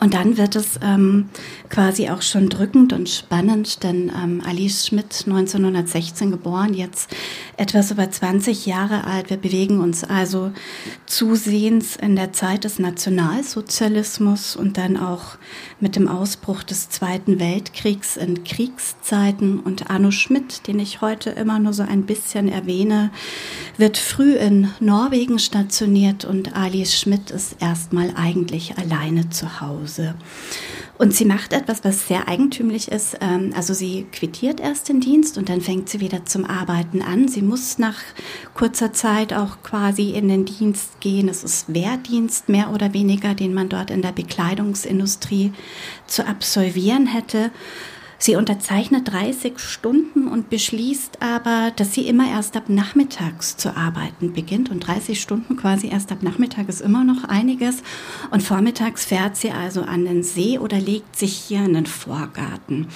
Und 0.00 0.14
dann 0.14 0.36
wird 0.36 0.56
es 0.56 0.78
ähm, 0.82 1.28
quasi 1.68 2.08
auch 2.10 2.22
schon 2.22 2.48
drückend 2.48 2.92
und 2.92 3.08
spannend, 3.08 3.82
denn 3.82 4.10
ähm, 4.14 4.42
Alice 4.46 4.86
Schmidt, 4.86 5.24
1916 5.26 6.30
geboren, 6.30 6.74
jetzt 6.74 7.10
etwas 7.56 7.90
über 7.90 8.10
20 8.10 8.66
Jahre 8.66 9.04
alt. 9.04 9.30
Wir 9.30 9.36
bewegen 9.36 9.80
uns 9.80 10.04
also 10.04 10.52
zusehends 11.06 11.96
in 11.96 12.16
der 12.16 12.32
Zeit 12.32 12.64
des 12.64 12.78
Nationalsozialismus 12.78 14.56
und 14.56 14.78
dann 14.78 14.96
auch 14.96 15.36
mit 15.80 15.96
dem 15.96 16.08
Ausbruch 16.08 16.62
des 16.62 16.88
Zweiten 16.88 17.40
Weltkriegs 17.40 18.16
in 18.16 18.44
Kriegszeiten. 18.44 19.60
Und 19.60 19.90
Arno 19.90 20.10
Schmidt, 20.10 20.66
den 20.66 20.78
ich 20.78 21.00
heute 21.00 21.30
immer 21.30 21.58
nur 21.58 21.72
so 21.72 21.82
ein 21.82 22.04
bisschen 22.04 22.48
erwähne, 22.48 23.10
wird 23.76 23.98
früh 23.98 24.34
in 24.34 24.70
Norwegen 24.80 25.38
stationiert 25.38 26.24
und 26.24 26.56
Alice 26.56 26.98
Schmidt 26.98 27.30
ist 27.30 27.56
erstmal 27.60 28.12
eigentlich 28.16 28.76
alleine 28.78 29.30
zu 29.30 29.60
Hause. 29.60 29.77
Und 30.98 31.14
sie 31.14 31.24
macht 31.24 31.52
etwas, 31.52 31.84
was 31.84 32.08
sehr 32.08 32.26
eigentümlich 32.26 32.90
ist. 32.90 33.18
Ähm, 33.20 33.52
also 33.54 33.72
sie 33.72 34.06
quittiert 34.10 34.60
erst 34.60 34.88
den 34.88 35.00
Dienst 35.00 35.38
und 35.38 35.48
dann 35.48 35.60
fängt 35.60 35.88
sie 35.88 36.00
wieder 36.00 36.24
zum 36.24 36.44
Arbeiten 36.44 37.02
an. 37.02 37.28
Sie 37.28 37.42
muss 37.42 37.78
nach 37.78 37.98
kurzer 38.54 38.92
Zeit 38.92 39.32
auch 39.32 39.62
quasi 39.62 40.10
in 40.10 40.28
den 40.28 40.44
Dienst 40.44 41.00
gehen. 41.00 41.28
Es 41.28 41.44
ist 41.44 41.72
Wehrdienst 41.72 42.48
mehr 42.48 42.72
oder 42.72 42.94
weniger, 42.94 43.34
den 43.34 43.54
man 43.54 43.68
dort 43.68 43.90
in 43.90 44.02
der 44.02 44.12
Bekleidungsindustrie 44.12 45.52
zu 46.06 46.26
absolvieren 46.26 47.06
hätte. 47.06 47.52
Sie 48.20 48.34
unterzeichnet 48.34 49.12
30 49.12 49.60
Stunden 49.60 50.26
und 50.26 50.50
beschließt 50.50 51.22
aber, 51.22 51.70
dass 51.76 51.94
sie 51.94 52.08
immer 52.08 52.28
erst 52.28 52.56
ab 52.56 52.68
nachmittags 52.68 53.56
zu 53.56 53.76
arbeiten 53.76 54.32
beginnt. 54.32 54.70
Und 54.70 54.80
30 54.80 55.20
Stunden 55.20 55.56
quasi 55.56 55.88
erst 55.88 56.10
ab 56.10 56.22
Nachmittag 56.22 56.68
ist 56.68 56.80
immer 56.80 57.04
noch 57.04 57.22
einiges. 57.24 57.82
Und 58.32 58.42
vormittags 58.42 59.04
fährt 59.04 59.36
sie 59.36 59.52
also 59.52 59.82
an 59.82 60.04
den 60.04 60.24
See 60.24 60.58
oder 60.58 60.80
legt 60.80 61.16
sich 61.16 61.32
hier 61.32 61.64
in 61.64 61.74
den 61.74 61.86
Vorgarten. 61.86 62.88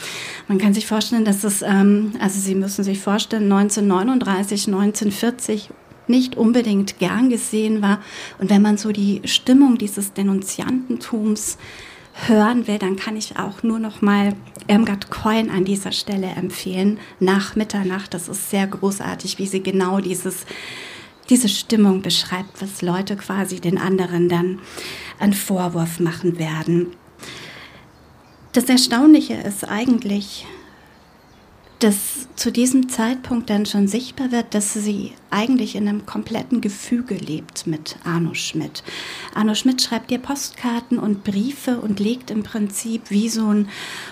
Man 0.49 0.59
kann 0.59 0.75
sich 0.75 0.87
vorstellen, 0.87 1.25
dass 1.25 1.45
es, 1.45 1.62
ähm, 1.62 2.12
also 2.19 2.41
Sie 2.41 2.57
müssen 2.57 2.83
sich 2.83 2.99
vorstellen, 2.99 3.45
1939, 3.45 4.67
1940 4.67 5.71
nicht 6.09 6.37
unbedingt 6.37 6.99
gern 6.99 7.31
gesehen 7.31 7.81
war. 7.81 8.00
Und 8.38 8.50
wenn 8.50 8.61
man 8.61 8.76
so 8.76 8.91
die 8.91 9.23
Stimmung 9.25 9.79
dieses 9.79 10.12
Denunziantentums 10.12 11.59
hören 12.12 12.66
will, 12.66 12.78
dann 12.78 12.97
kann 12.97 13.16
ich 13.16 13.38
auch 13.38 13.62
nur 13.62 13.78
noch 13.78 14.02
mal 14.02 14.35
Irmgard 14.69 15.11
Coin 15.11 15.50
an 15.50 15.64
dieser 15.64 15.92
Stelle 15.92 16.28
empfehlen. 16.28 16.99
Nach 17.21 17.57
Mitternacht, 17.57 18.14
das 18.14 18.28
ist 18.28 18.50
sehr 18.50 18.66
großartig, 18.66 19.38
wie 19.38 19.47
sie 19.47 19.62
genau 19.62 20.00
dieses 20.00 20.47
diese 21.28 21.49
Stimmung 21.49 22.02
beschreibt, 22.02 22.61
was 22.61 22.83
Leute 22.83 23.16
quasi 23.16 23.61
den 23.61 23.78
anderen 23.78 24.28
dann 24.28 24.59
einen 25.19 25.33
Vorwurf 25.33 26.00
machen 26.00 26.38
werden. 26.38 26.88
Das 28.52 28.64
Erstaunliche 28.64 29.35
ist 29.35 29.66
eigentlich, 29.66 30.47
dass 31.78 32.28
zu 32.37 32.52
diesem 32.52 32.88
Zeitpunkt 32.88 33.50
dann 33.50 33.66
schon 33.66 33.88
sichtbar 33.88 34.31
wird, 34.31 34.54
dass 34.54 34.75
sie 34.75 35.14
eigentlich 35.32 35.74
in 35.74 35.88
einem 35.88 36.06
kompletten 36.06 36.60
Gefüge 36.60 37.14
lebt 37.14 37.66
mit 37.66 37.96
Arno 38.04 38.34
Schmidt. 38.34 38.82
Arno 39.34 39.54
Schmidt 39.54 39.82
schreibt 39.82 40.10
ihr 40.10 40.18
Postkarten 40.18 40.98
und 40.98 41.24
Briefe 41.24 41.80
und 41.80 42.00
legt 42.00 42.30
im 42.30 42.42
Prinzip 42.42 43.10
wie 43.10 43.28
so 43.28 43.46
ein 43.46 43.68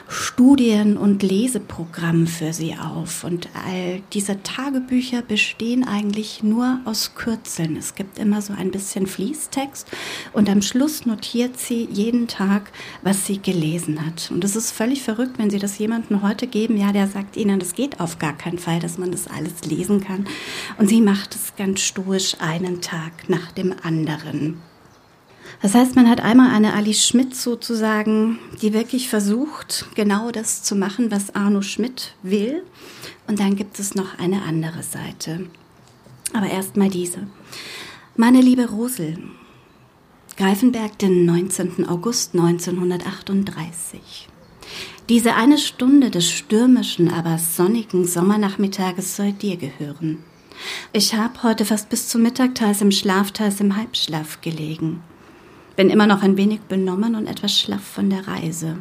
Studien- 0.09 0.97
und 0.97 1.23
Leseprogramm 1.23 2.27
für 2.27 2.53
sie 2.53 2.77
auf. 2.77 3.25
Und 3.25 3.49
all 3.67 4.03
diese 4.13 4.43
Tagebücher 4.43 5.23
bestehen 5.23 5.87
eigentlich 5.87 6.43
nur 6.43 6.81
aus 6.85 7.15
Kürzeln. 7.15 7.77
Es 7.77 7.95
gibt 7.95 8.19
immer 8.19 8.43
so 8.43 8.53
ein 8.53 8.71
bisschen 8.71 9.07
Fließtext 9.07 9.89
und 10.33 10.49
am 10.49 10.63
Schluss 10.63 11.07
notiert 11.07 11.59
sie 11.59 11.89
jeden 11.93 12.29
Tag, 12.29 12.73
was 13.03 13.27
sie 13.27 13.41
gelesen 13.41 14.05
hat. 14.05 14.31
Und 14.31 14.45
es 14.45 14.57
ist 14.57 14.71
völlig 14.71 15.03
verrückt, 15.03 15.39
wenn 15.39 15.51
Sie 15.51 15.59
das 15.59 15.79
jemandem 15.79 16.23
heute 16.23 16.47
geben, 16.47 16.77
ja, 16.77 16.93
der 16.93 17.09
sagt 17.09 17.37
Ihnen, 17.37 17.61
das 17.61 17.75
geht 17.75 18.01
auf 18.01 18.19
gar 18.19 18.37
keinen 18.37 18.59
Fall, 18.59 18.81
dass 18.81 18.99
man 18.99 19.13
das 19.13 19.27
alles 19.27 19.65
lesen 19.65 20.01
kann. 20.03 20.27
Und 20.79 20.89
sie 20.89 21.01
macht 21.11 21.35
es 21.35 21.57
ganz 21.57 21.81
stoisch 21.81 22.37
einen 22.39 22.81
Tag 22.83 23.29
nach 23.29 23.51
dem 23.51 23.75
anderen. 23.83 24.63
Das 25.61 25.75
heißt, 25.75 25.97
man 25.97 26.09
hat 26.09 26.21
einmal 26.21 26.55
eine 26.55 26.73
Alice 26.73 27.05
Schmidt 27.05 27.35
sozusagen, 27.35 28.39
die 28.63 28.73
wirklich 28.73 29.09
versucht, 29.09 29.87
genau 29.97 30.31
das 30.31 30.63
zu 30.63 30.77
machen, 30.77 31.11
was 31.11 31.35
Arno 31.35 31.63
Schmidt 31.63 32.15
will. 32.23 32.63
Und 33.27 33.41
dann 33.41 33.57
gibt 33.57 33.81
es 33.81 33.97
noch 33.97 34.21
eine 34.21 34.43
andere 34.43 34.85
Seite. 34.85 35.49
Aber 36.33 36.47
erstmal 36.47 36.91
diese. 36.91 37.27
Meine 38.15 38.41
liebe 38.41 38.71
Rosel, 38.71 39.19
Greifenberg, 40.37 40.97
den 41.01 41.27
19. 41.27 41.89
August 41.89 42.35
1938. 42.37 44.29
Diese 45.09 45.35
eine 45.35 45.59
Stunde 45.59 46.13
des 46.13 46.31
stürmischen, 46.31 47.13
aber 47.13 47.37
sonnigen 47.39 48.07
Sommernachmittages 48.07 49.17
soll 49.17 49.33
dir 49.33 49.57
gehören. 49.57 50.30
Ich 50.93 51.15
habe 51.15 51.43
heute 51.43 51.65
fast 51.65 51.89
bis 51.89 52.09
zum 52.09 52.23
Mittag 52.23 52.55
teils 52.55 52.81
im 52.81 52.91
Schlaf, 52.91 53.33
teils 53.33 53.61
im 53.61 53.77
Halbschlaf 53.77 54.41
gelegen. 54.41 55.03
Bin 55.77 55.91
immer 55.91 56.07
noch 56.07 56.23
ein 56.23 56.37
wenig 56.37 56.61
benommen 56.63 57.15
und 57.15 57.27
etwas 57.27 57.59
schlaff 57.59 57.83
von 57.83 58.11
der 58.11 58.27
Reise. 58.27 58.79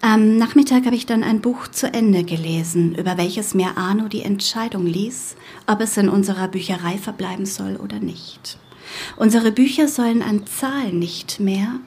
Am 0.00 0.36
Nachmittag 0.36 0.84
habe 0.84 0.96
ich 0.96 1.06
dann 1.06 1.24
ein 1.24 1.40
Buch 1.40 1.66
zu 1.68 1.90
Ende 1.90 2.24
gelesen, 2.24 2.94
über 2.94 3.16
welches 3.16 3.54
mir 3.54 3.78
Arno 3.78 4.08
die 4.08 4.20
Entscheidung 4.20 4.84
ließ, 4.86 5.36
ob 5.66 5.80
es 5.80 5.96
in 5.96 6.10
unserer 6.10 6.48
Bücherei 6.48 6.98
verbleiben 6.98 7.46
soll 7.46 7.76
oder 7.76 8.00
nicht. 8.00 8.58
Unsere 9.16 9.50
Bücher 9.50 9.88
sollen 9.88 10.20
an 10.20 10.46
Zahl 10.46 10.92
nicht 10.92 11.40
mehr, 11.40 11.80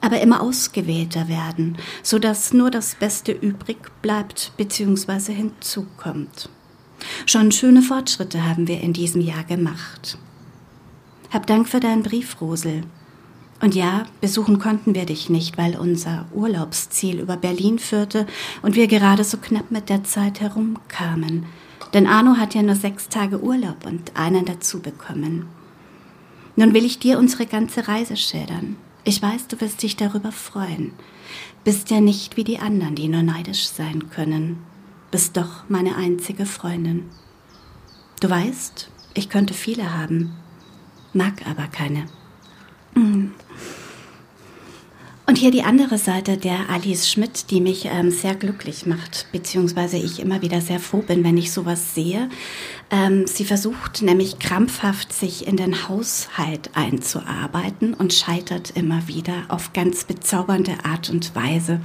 aber 0.00 0.20
immer 0.20 0.40
ausgewählter 0.40 1.28
werden, 1.28 1.76
so 2.02 2.20
dass 2.20 2.52
nur 2.52 2.70
das 2.70 2.94
Beste 2.94 3.32
übrig 3.32 3.78
bleibt 4.02 4.52
bzw. 4.56 5.32
hinzukommt. 5.32 6.48
Schon 7.26 7.52
schöne 7.52 7.82
Fortschritte 7.82 8.46
haben 8.46 8.68
wir 8.68 8.80
in 8.80 8.92
diesem 8.92 9.20
Jahr 9.20 9.44
gemacht. 9.44 10.18
Hab 11.32 11.46
Dank 11.46 11.68
für 11.68 11.80
deinen 11.80 12.02
Brief, 12.02 12.40
Rosel. 12.40 12.82
Und 13.60 13.74
ja, 13.74 14.04
besuchen 14.20 14.58
konnten 14.58 14.94
wir 14.94 15.06
dich 15.06 15.30
nicht, 15.30 15.56
weil 15.56 15.76
unser 15.76 16.26
Urlaubsziel 16.34 17.20
über 17.20 17.36
Berlin 17.36 17.78
führte 17.78 18.26
und 18.62 18.76
wir 18.76 18.88
gerade 18.88 19.24
so 19.24 19.38
knapp 19.38 19.70
mit 19.70 19.88
der 19.88 20.04
Zeit 20.04 20.40
herumkamen. 20.40 21.46
Denn 21.94 22.06
Arno 22.06 22.36
hat 22.36 22.54
ja 22.54 22.62
nur 22.62 22.74
sechs 22.74 23.08
Tage 23.08 23.40
Urlaub 23.40 23.86
und 23.86 24.16
einen 24.16 24.44
dazu 24.44 24.80
bekommen. 24.80 25.46
Nun 26.56 26.74
will 26.74 26.84
ich 26.84 26.98
dir 26.98 27.18
unsere 27.18 27.46
ganze 27.46 27.88
Reise 27.88 28.16
schildern. 28.16 28.76
Ich 29.04 29.22
weiß, 29.22 29.48
du 29.48 29.60
wirst 29.60 29.82
dich 29.82 29.96
darüber 29.96 30.30
freuen. 30.30 30.92
Bist 31.62 31.90
ja 31.90 32.00
nicht 32.00 32.36
wie 32.36 32.44
die 32.44 32.58
anderen, 32.58 32.94
die 32.94 33.08
nur 33.08 33.22
neidisch 33.22 33.66
sein 33.66 34.10
können 34.10 34.58
bist 35.14 35.36
doch 35.36 35.68
meine 35.68 35.94
einzige 35.94 36.44
Freundin. 36.44 37.08
Du 38.18 38.28
weißt, 38.28 38.90
ich 39.14 39.28
könnte 39.28 39.54
viele 39.54 39.96
haben, 39.96 40.34
mag 41.12 41.46
aber 41.48 41.68
keine. 41.68 42.06
Mm. 42.96 43.26
Und 45.24 45.38
hier 45.38 45.52
die 45.52 45.62
andere 45.62 45.98
Seite 45.98 46.36
der 46.36 46.68
Alice 46.68 47.08
Schmidt, 47.08 47.52
die 47.52 47.60
mich 47.60 47.84
ähm, 47.84 48.10
sehr 48.10 48.34
glücklich 48.34 48.86
macht, 48.86 49.28
beziehungsweise 49.30 49.98
ich 49.98 50.18
immer 50.18 50.42
wieder 50.42 50.60
sehr 50.60 50.80
froh 50.80 51.04
bin, 51.06 51.22
wenn 51.22 51.36
ich 51.36 51.52
sowas 51.52 51.94
sehe. 51.94 52.28
Ähm, 52.90 53.28
sie 53.28 53.44
versucht 53.44 54.02
nämlich 54.02 54.40
krampfhaft, 54.40 55.12
sich 55.12 55.46
in 55.46 55.56
den 55.56 55.88
Haushalt 55.88 56.70
einzuarbeiten 56.74 57.94
und 57.94 58.12
scheitert 58.12 58.72
immer 58.74 59.06
wieder 59.06 59.44
auf 59.46 59.72
ganz 59.72 60.02
bezaubernde 60.02 60.84
Art 60.84 61.08
und 61.08 61.36
Weise. 61.36 61.78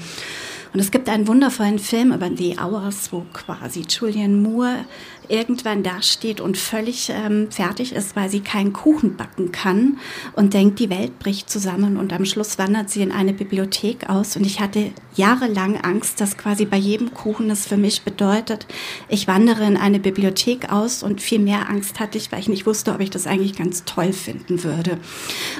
Und 0.73 0.79
es 0.79 0.91
gibt 0.91 1.09
einen 1.09 1.27
wundervollen 1.27 1.79
Film 1.79 2.13
über 2.13 2.29
die 2.29 2.57
Hours, 2.59 3.11
wo 3.11 3.25
quasi 3.33 3.85
Julian 3.89 4.41
Moore 4.41 4.85
irgendwann 5.29 5.83
dasteht 5.83 6.41
und 6.41 6.57
völlig 6.57 7.09
ähm, 7.09 7.51
fertig 7.51 7.93
ist, 7.93 8.15
weil 8.15 8.29
sie 8.29 8.41
keinen 8.41 8.73
Kuchen 8.73 9.15
backen 9.15 9.51
kann 9.51 9.99
und 10.33 10.53
denkt, 10.53 10.79
die 10.79 10.89
Welt 10.89 11.19
bricht 11.19 11.49
zusammen 11.49 11.97
und 11.97 12.11
am 12.11 12.25
Schluss 12.25 12.57
wandert 12.57 12.89
sie 12.89 13.01
in 13.01 13.11
eine 13.11 13.33
Bibliothek 13.33 14.09
aus 14.09 14.35
und 14.35 14.45
ich 14.45 14.59
hatte 14.59 14.91
jahrelang 15.15 15.77
Angst, 15.77 16.19
dass 16.21 16.37
quasi 16.37 16.65
bei 16.65 16.77
jedem 16.77 17.13
Kuchen 17.13 17.49
es 17.49 17.67
für 17.67 17.77
mich 17.77 18.01
bedeutet, 18.01 18.65
ich 19.07 19.27
wandere 19.27 19.65
in 19.65 19.77
eine 19.77 19.99
Bibliothek 19.99 20.71
aus 20.71 21.03
und 21.03 21.21
viel 21.21 21.39
mehr 21.39 21.69
Angst 21.69 21.99
hatte 21.99 22.17
ich, 22.17 22.31
weil 22.31 22.39
ich 22.39 22.49
nicht 22.49 22.65
wusste, 22.65 22.93
ob 22.93 22.99
ich 22.99 23.09
das 23.09 23.27
eigentlich 23.27 23.55
ganz 23.55 23.85
toll 23.85 24.13
finden 24.13 24.63
würde. 24.63 24.97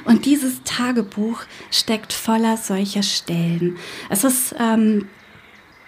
Und 0.05 0.25
dieses 0.25 0.63
Tagebuch 0.63 1.41
steckt 1.71 2.13
voller 2.13 2.57
solcher 2.57 3.03
Stellen. 3.03 3.77
Es 4.09 4.23
ist 4.23 4.55
ähm, 4.59 5.07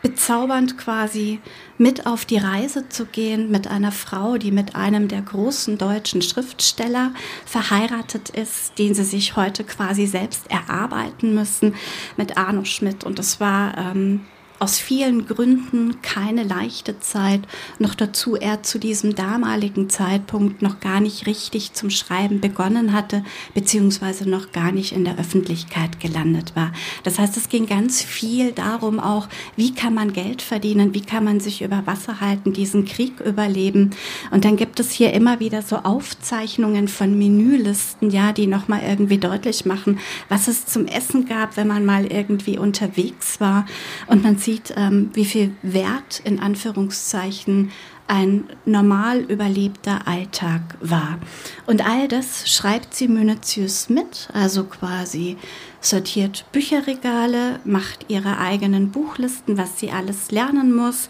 bezaubernd 0.01 0.77
quasi 0.77 1.39
mit 1.77 2.05
auf 2.05 2.25
die 2.25 2.37
Reise 2.37 2.89
zu 2.89 3.05
gehen 3.05 3.51
mit 3.51 3.67
einer 3.67 3.91
Frau, 3.91 4.37
die 4.37 4.51
mit 4.51 4.75
einem 4.75 5.07
der 5.07 5.21
großen 5.21 5.77
deutschen 5.77 6.21
Schriftsteller 6.21 7.11
verheiratet 7.45 8.29
ist, 8.29 8.77
den 8.79 8.93
sie 8.93 9.03
sich 9.03 9.35
heute 9.35 9.63
quasi 9.63 10.05
selbst 10.05 10.49
erarbeiten 10.49 11.33
müssen, 11.33 11.75
mit 12.17 12.37
Arno 12.37 12.65
Schmidt. 12.65 13.03
Und 13.03 13.19
das 13.19 13.39
war 13.39 13.77
ähm, 13.77 14.21
aus 14.61 14.77
vielen 14.77 15.25
Gründen 15.25 16.03
keine 16.03 16.43
leichte 16.43 16.99
Zeit. 16.99 17.41
Noch 17.79 17.95
dazu 17.95 18.35
er 18.35 18.61
zu 18.61 18.77
diesem 18.77 19.15
damaligen 19.15 19.89
Zeitpunkt 19.89 20.61
noch 20.61 20.79
gar 20.79 20.99
nicht 20.99 21.25
richtig 21.25 21.73
zum 21.73 21.89
Schreiben 21.89 22.41
begonnen 22.41 22.93
hatte, 22.93 23.23
beziehungsweise 23.55 24.29
noch 24.29 24.51
gar 24.51 24.71
nicht 24.71 24.91
in 24.91 25.03
der 25.03 25.17
Öffentlichkeit 25.17 25.99
gelandet 25.99 26.55
war. 26.55 26.71
Das 27.03 27.17
heißt, 27.17 27.37
es 27.37 27.49
ging 27.49 27.65
ganz 27.65 28.03
viel 28.03 28.51
darum 28.51 28.99
auch, 28.99 29.27
wie 29.55 29.73
kann 29.73 29.95
man 29.95 30.13
Geld 30.13 30.43
verdienen, 30.43 30.93
wie 30.93 31.01
kann 31.01 31.23
man 31.23 31.39
sich 31.39 31.63
über 31.63 31.87
Wasser 31.87 32.21
halten, 32.21 32.53
diesen 32.53 32.85
Krieg 32.85 33.19
überleben. 33.19 33.89
Und 34.29 34.45
dann 34.45 34.57
gibt 34.57 34.79
es 34.79 34.91
hier 34.91 35.11
immer 35.13 35.39
wieder 35.39 35.63
so 35.63 35.77
Aufzeichnungen 35.77 36.87
von 36.87 37.17
Menülisten, 37.17 38.11
ja, 38.11 38.31
die 38.31 38.45
nochmal 38.45 38.81
irgendwie 38.87 39.17
deutlich 39.17 39.65
machen, 39.65 39.97
was 40.29 40.47
es 40.47 40.67
zum 40.67 40.85
Essen 40.85 41.25
gab, 41.25 41.57
wenn 41.57 41.67
man 41.67 41.83
mal 41.83 42.05
irgendwie 42.05 42.59
unterwegs 42.59 43.39
war. 43.39 43.65
Und 44.05 44.21
man 44.21 44.37
sieht 44.37 44.50
sieht, 44.51 44.73
ähm, 44.75 45.09
wie 45.13 45.25
viel 45.25 45.55
Wert 45.61 46.21
in 46.23 46.39
Anführungszeichen 46.39 47.71
ein 48.07 48.43
normal 48.65 49.19
überlebter 49.19 50.05
Alltag 50.05 50.61
war. 50.81 51.19
Und 51.65 51.87
all 51.87 52.09
das 52.09 52.49
schreibt 52.53 52.93
sie 52.93 53.07
minutiös 53.07 53.87
mit, 53.89 54.27
also 54.33 54.65
quasi 54.65 55.37
sortiert 55.81 56.45
Bücherregale, 56.51 57.59
macht 57.65 58.05
ihre 58.07 58.37
eigenen 58.37 58.91
Buchlisten, 58.91 59.57
was 59.57 59.79
sie 59.79 59.91
alles 59.91 60.31
lernen 60.31 60.73
muss, 60.73 61.09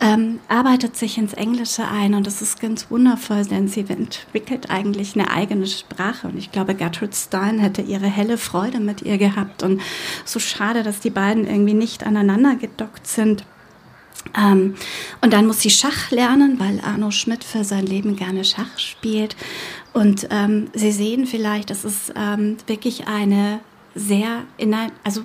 ähm, 0.00 0.40
arbeitet 0.48 0.96
sich 0.96 1.18
ins 1.18 1.32
Englische 1.32 1.86
ein 1.86 2.14
und 2.14 2.26
das 2.26 2.42
ist 2.42 2.60
ganz 2.60 2.90
wundervoll, 2.90 3.44
denn 3.44 3.68
sie 3.68 3.84
entwickelt 3.88 4.70
eigentlich 4.70 5.14
eine 5.14 5.30
eigene 5.30 5.66
Sprache 5.66 6.26
und 6.26 6.36
ich 6.36 6.50
glaube, 6.50 6.74
Gertrude 6.74 7.14
Stein 7.14 7.60
hätte 7.60 7.80
ihre 7.80 8.06
helle 8.06 8.38
Freude 8.38 8.80
mit 8.80 9.02
ihr 9.02 9.18
gehabt 9.18 9.62
und 9.62 9.80
so 10.24 10.40
schade, 10.40 10.82
dass 10.82 11.00
die 11.00 11.10
beiden 11.10 11.46
irgendwie 11.46 11.74
nicht 11.74 12.04
aneinander 12.04 12.56
gedockt 12.56 13.06
sind. 13.06 13.44
Ähm, 14.36 14.74
und 15.20 15.32
dann 15.32 15.46
muss 15.46 15.60
sie 15.60 15.70
Schach 15.70 16.10
lernen, 16.10 16.58
weil 16.58 16.80
Arno 16.80 17.10
Schmidt 17.10 17.44
für 17.44 17.64
sein 17.64 17.86
Leben 17.86 18.16
gerne 18.16 18.44
Schach 18.44 18.78
spielt. 18.78 19.36
Und 19.94 20.28
ähm, 20.30 20.68
Sie 20.74 20.92
sehen 20.92 21.26
vielleicht, 21.26 21.70
das 21.70 21.84
ist 21.84 22.12
ähm, 22.14 22.56
wirklich 22.66 23.08
eine 23.08 23.60
sehr, 23.98 24.44
in 24.56 24.74
ein, 24.74 24.92
also 25.04 25.22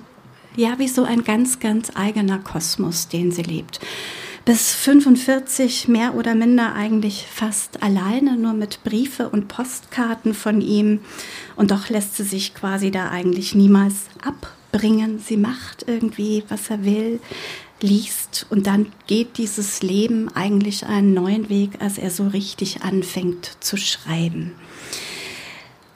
ja, 0.56 0.78
wie 0.78 0.88
so 0.88 1.04
ein 1.04 1.24
ganz, 1.24 1.58
ganz 1.58 1.90
eigener 1.94 2.38
Kosmos, 2.38 3.08
den 3.08 3.32
sie 3.32 3.42
lebt. 3.42 3.80
Bis 4.44 4.74
45 4.74 5.88
mehr 5.88 6.14
oder 6.14 6.34
minder 6.34 6.74
eigentlich 6.74 7.26
fast 7.30 7.82
alleine, 7.82 8.36
nur 8.36 8.52
mit 8.52 8.84
Briefe 8.84 9.30
und 9.30 9.48
Postkarten 9.48 10.34
von 10.34 10.60
ihm. 10.60 11.00
Und 11.56 11.70
doch 11.70 11.88
lässt 11.88 12.16
sie 12.16 12.24
sich 12.24 12.54
quasi 12.54 12.90
da 12.90 13.08
eigentlich 13.08 13.54
niemals 13.54 14.04
abbringen. 14.22 15.18
Sie 15.18 15.38
macht 15.38 15.86
irgendwie, 15.88 16.44
was 16.48 16.68
er 16.68 16.84
will 16.84 17.20
liest 17.80 18.46
und 18.50 18.66
dann 18.66 18.86
geht 19.06 19.36
dieses 19.38 19.82
Leben 19.82 20.28
eigentlich 20.34 20.86
einen 20.86 21.12
neuen 21.14 21.48
Weg, 21.48 21.80
als 21.80 21.98
er 21.98 22.10
so 22.10 22.26
richtig 22.28 22.82
anfängt 22.82 23.56
zu 23.60 23.76
schreiben. 23.76 24.52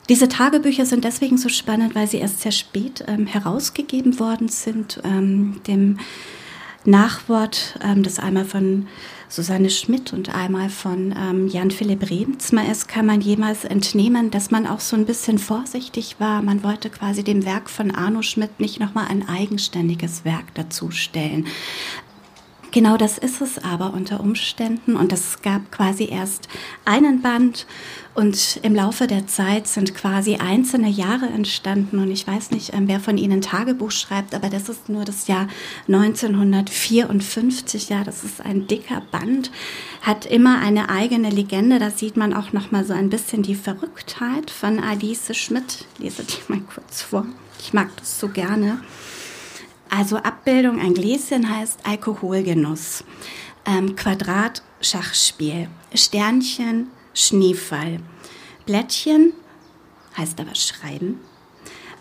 Diese 0.09 0.29
Tagebücher 0.29 0.87
sind 0.87 1.05
deswegen 1.05 1.37
so 1.37 1.49
spannend, 1.49 1.94
weil 1.94 2.07
sie 2.07 2.18
erst 2.18 2.40
sehr 2.40 2.53
spät 2.53 3.05
ähm, 3.07 3.27
herausgegeben 3.27 4.18
worden 4.18 4.49
sind. 4.49 5.01
Ähm, 5.05 5.61
dem 5.66 5.99
Nachwort, 6.85 7.79
ähm, 7.83 8.03
das 8.03 8.18
einmal 8.18 8.47
von 8.47 8.87
Susanne 9.29 9.68
Schmidt 9.68 10.14
und 10.14 10.35
einmal 10.35 10.71
von 10.71 11.14
ähm, 11.14 11.49
Jan 11.49 11.71
Philipp 11.71 12.09
Remsmer 12.09 12.71
ist, 12.71 12.88
kann 12.88 13.05
man 13.05 13.21
jemals 13.21 13.66
entnehmen, 13.66 14.31
dass 14.31 14.51
man 14.51 14.66
auch 14.66 14.81
so 14.81 14.97
ein 14.97 15.05
bisschen 15.05 15.38
vorsichtig 15.38 16.16
war. 16.18 16.40
Man 16.40 16.64
wollte 16.64 16.88
quasi 16.88 17.23
dem 17.23 17.44
Werk 17.44 17.68
von 17.68 17.90
Arno 17.90 18.23
Schmidt 18.23 18.59
nicht 18.59 18.81
nochmal 18.81 19.09
ein 19.09 19.29
eigenständiges 19.29 20.25
Werk 20.25 20.55
dazustellen. 20.55 21.47
Genau 22.70 22.98
das 22.98 23.16
ist 23.16 23.40
es 23.40 23.64
aber 23.64 23.94
unter 23.94 24.20
Umständen 24.20 24.96
und 24.96 25.11
es 25.12 25.40
gab 25.40 25.72
quasi 25.72 26.09
erst 26.11 26.48
einen 26.85 27.22
Band 27.22 27.66
und 28.14 28.61
im 28.62 28.74
Laufe 28.74 29.07
der 29.07 29.26
Zeit 29.26 29.66
sind 29.66 29.94
quasi 29.94 30.37
einzelne 30.37 30.90
Jahre 30.90 31.26
entstanden 31.26 31.98
und 31.98 32.11
ich 32.11 32.26
weiß 32.26 32.50
nicht, 32.50 32.74
ähm, 32.74 32.87
wer 32.87 33.00
von 33.00 33.16
Ihnen 33.16 33.40
Tagebuch 33.40 33.90
schreibt, 33.90 34.35
aber 34.35 34.50
das 34.50 34.68
ist 34.68 34.90
nur 34.90 35.07
das 35.07 35.28
Jahr 35.28 35.48
1954, 35.87 37.88
ja, 37.88 38.04
das 38.04 38.22
ist 38.22 38.42
ein 38.42 38.66
dicker 38.66 39.00
Band, 39.12 39.50
hat 40.02 40.26
immer 40.26 40.61
eine 40.61 40.90
eigene 40.90 41.31
Legende, 41.31 41.78
da 41.78 41.90
sieht 41.90 42.18
man 42.18 42.35
auch 42.35 42.52
noch 42.52 42.70
mal 42.70 42.85
so 42.85 42.92
ein 42.92 43.09
bisschen 43.09 43.42
die 43.42 43.54
Verrücktheit 43.54 44.50
von 44.50 44.78
Alice 44.78 45.35
Schmidt. 45.35 45.87
Lese 45.98 46.22
die 46.22 46.52
mal 46.52 46.61
kurz 46.61 47.00
vor. 47.00 47.24
Ich 47.61 47.72
mag 47.72 47.88
das 47.96 48.20
so 48.20 48.28
gerne. 48.28 48.83
Also 49.90 50.16
Abbildung, 50.16 50.81
ein 50.81 50.94
Gläschen 50.94 51.48
heißt 51.48 51.81
Alkoholgenuss. 51.85 53.05
Ähm, 53.64 53.96
Quadrat, 53.96 54.62
Schachspiel. 54.81 55.68
Sternchen, 55.94 56.88
Schneefall. 57.14 58.01
Blättchen 58.66 59.33
heißt 60.16 60.38
aber 60.40 60.55
Schreiben. 60.55 61.20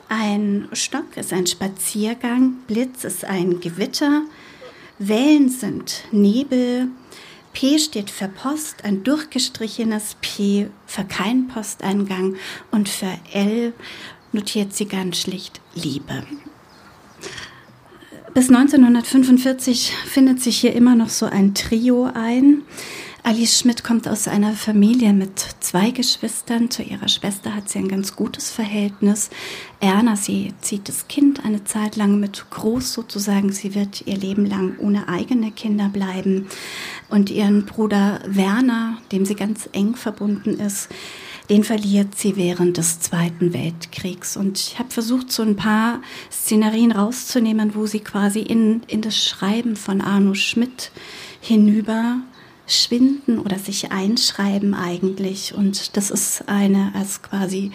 Ein 0.10 0.70
Stock 0.74 1.18
ist 1.18 1.34
ein 1.34 1.48
Spaziergang. 1.48 2.58
Blitz 2.68 3.04
ist 3.04 3.26
ein 3.26 3.60
Gewitter. 3.60 4.24
Wellen 5.00 5.50
sind 5.50 6.04
Nebel. 6.12 6.88
P 7.54 7.80
steht 7.80 8.10
für 8.10 8.28
Post, 8.28 8.84
ein 8.84 9.04
durchgestrichenes 9.04 10.16
P 10.22 10.70
für 10.86 11.04
keinen 11.04 11.48
Posteingang 11.48 12.36
und 12.72 12.88
für 12.88 13.18
L 13.34 13.74
notiert 14.32 14.74
sie 14.74 14.86
ganz 14.86 15.18
schlicht 15.18 15.60
Liebe. 15.74 16.24
Bis 18.38 18.50
1945 18.50 19.94
findet 20.06 20.44
sich 20.44 20.60
hier 20.60 20.76
immer 20.76 20.94
noch 20.94 21.10
so 21.10 21.26
ein 21.26 21.56
Trio 21.56 22.08
ein. 22.14 22.62
Alice 23.24 23.58
Schmidt 23.58 23.84
kommt 23.84 24.08
aus 24.08 24.28
einer 24.28 24.54
Familie 24.54 25.12
mit 25.12 25.40
zwei 25.60 25.90
Geschwistern. 25.90 26.70
Zu 26.70 26.84
ihrer 26.84 27.08
Schwester 27.08 27.56
hat 27.56 27.68
sie 27.68 27.80
ein 27.80 27.88
ganz 27.88 28.16
gutes 28.16 28.52
Verhältnis. 28.52 29.32
Erna, 29.80 30.16
sie 30.16 30.54
zieht 30.62 30.88
das 30.88 31.08
Kind 31.08 31.44
eine 31.46 31.64
Zeit 31.64 31.96
lang 31.96 32.20
mit 32.20 32.46
groß 32.52 32.94
sozusagen. 32.94 33.52
Sie 33.52 33.74
wird 33.74 34.06
ihr 34.06 34.18
Leben 34.18 34.46
lang 34.46 34.78
ohne 34.78 35.10
eigene 35.10 35.50
Kinder 35.50 35.90
bleiben. 35.90 36.46
Und 37.10 37.32
ihren 37.32 37.66
Bruder 37.66 38.22
Werner, 38.28 39.00
dem 39.12 39.26
sie 39.26 39.34
ganz 39.34 39.68
eng 39.72 39.96
verbunden 39.96 40.60
ist, 40.60 40.90
den 41.50 41.64
verliert 41.64 42.18
sie 42.18 42.36
während 42.36 42.78
des 42.78 43.00
Zweiten 43.00 43.54
Weltkriegs. 43.54 44.36
Und 44.36 44.60
ich 44.60 44.80
habe 44.80 44.92
versucht, 44.92 45.32
so 45.32 45.44
ein 45.44 45.56
paar 45.56 46.02
Szenerien 46.32 46.92
rauszunehmen, 46.92 47.74
wo 47.74 47.86
sie 47.86 48.02
quasi 48.02 48.40
in, 48.40 48.84
in 48.88 49.02
das 49.02 49.24
Schreiben 49.24 49.76
von 49.76 50.02
Arno 50.02 50.34
Schmidt 50.34 50.92
hinüber 51.40 52.20
schwinden 52.68 53.40
oder 53.40 53.58
sich 53.60 53.92
einschreiben 53.92 54.74
eigentlich. 54.74 55.54
Und 55.56 55.96
das 55.96 56.12
ist 56.12 56.50
eine, 56.50 56.92
als 56.94 57.22
quasi 57.22 57.72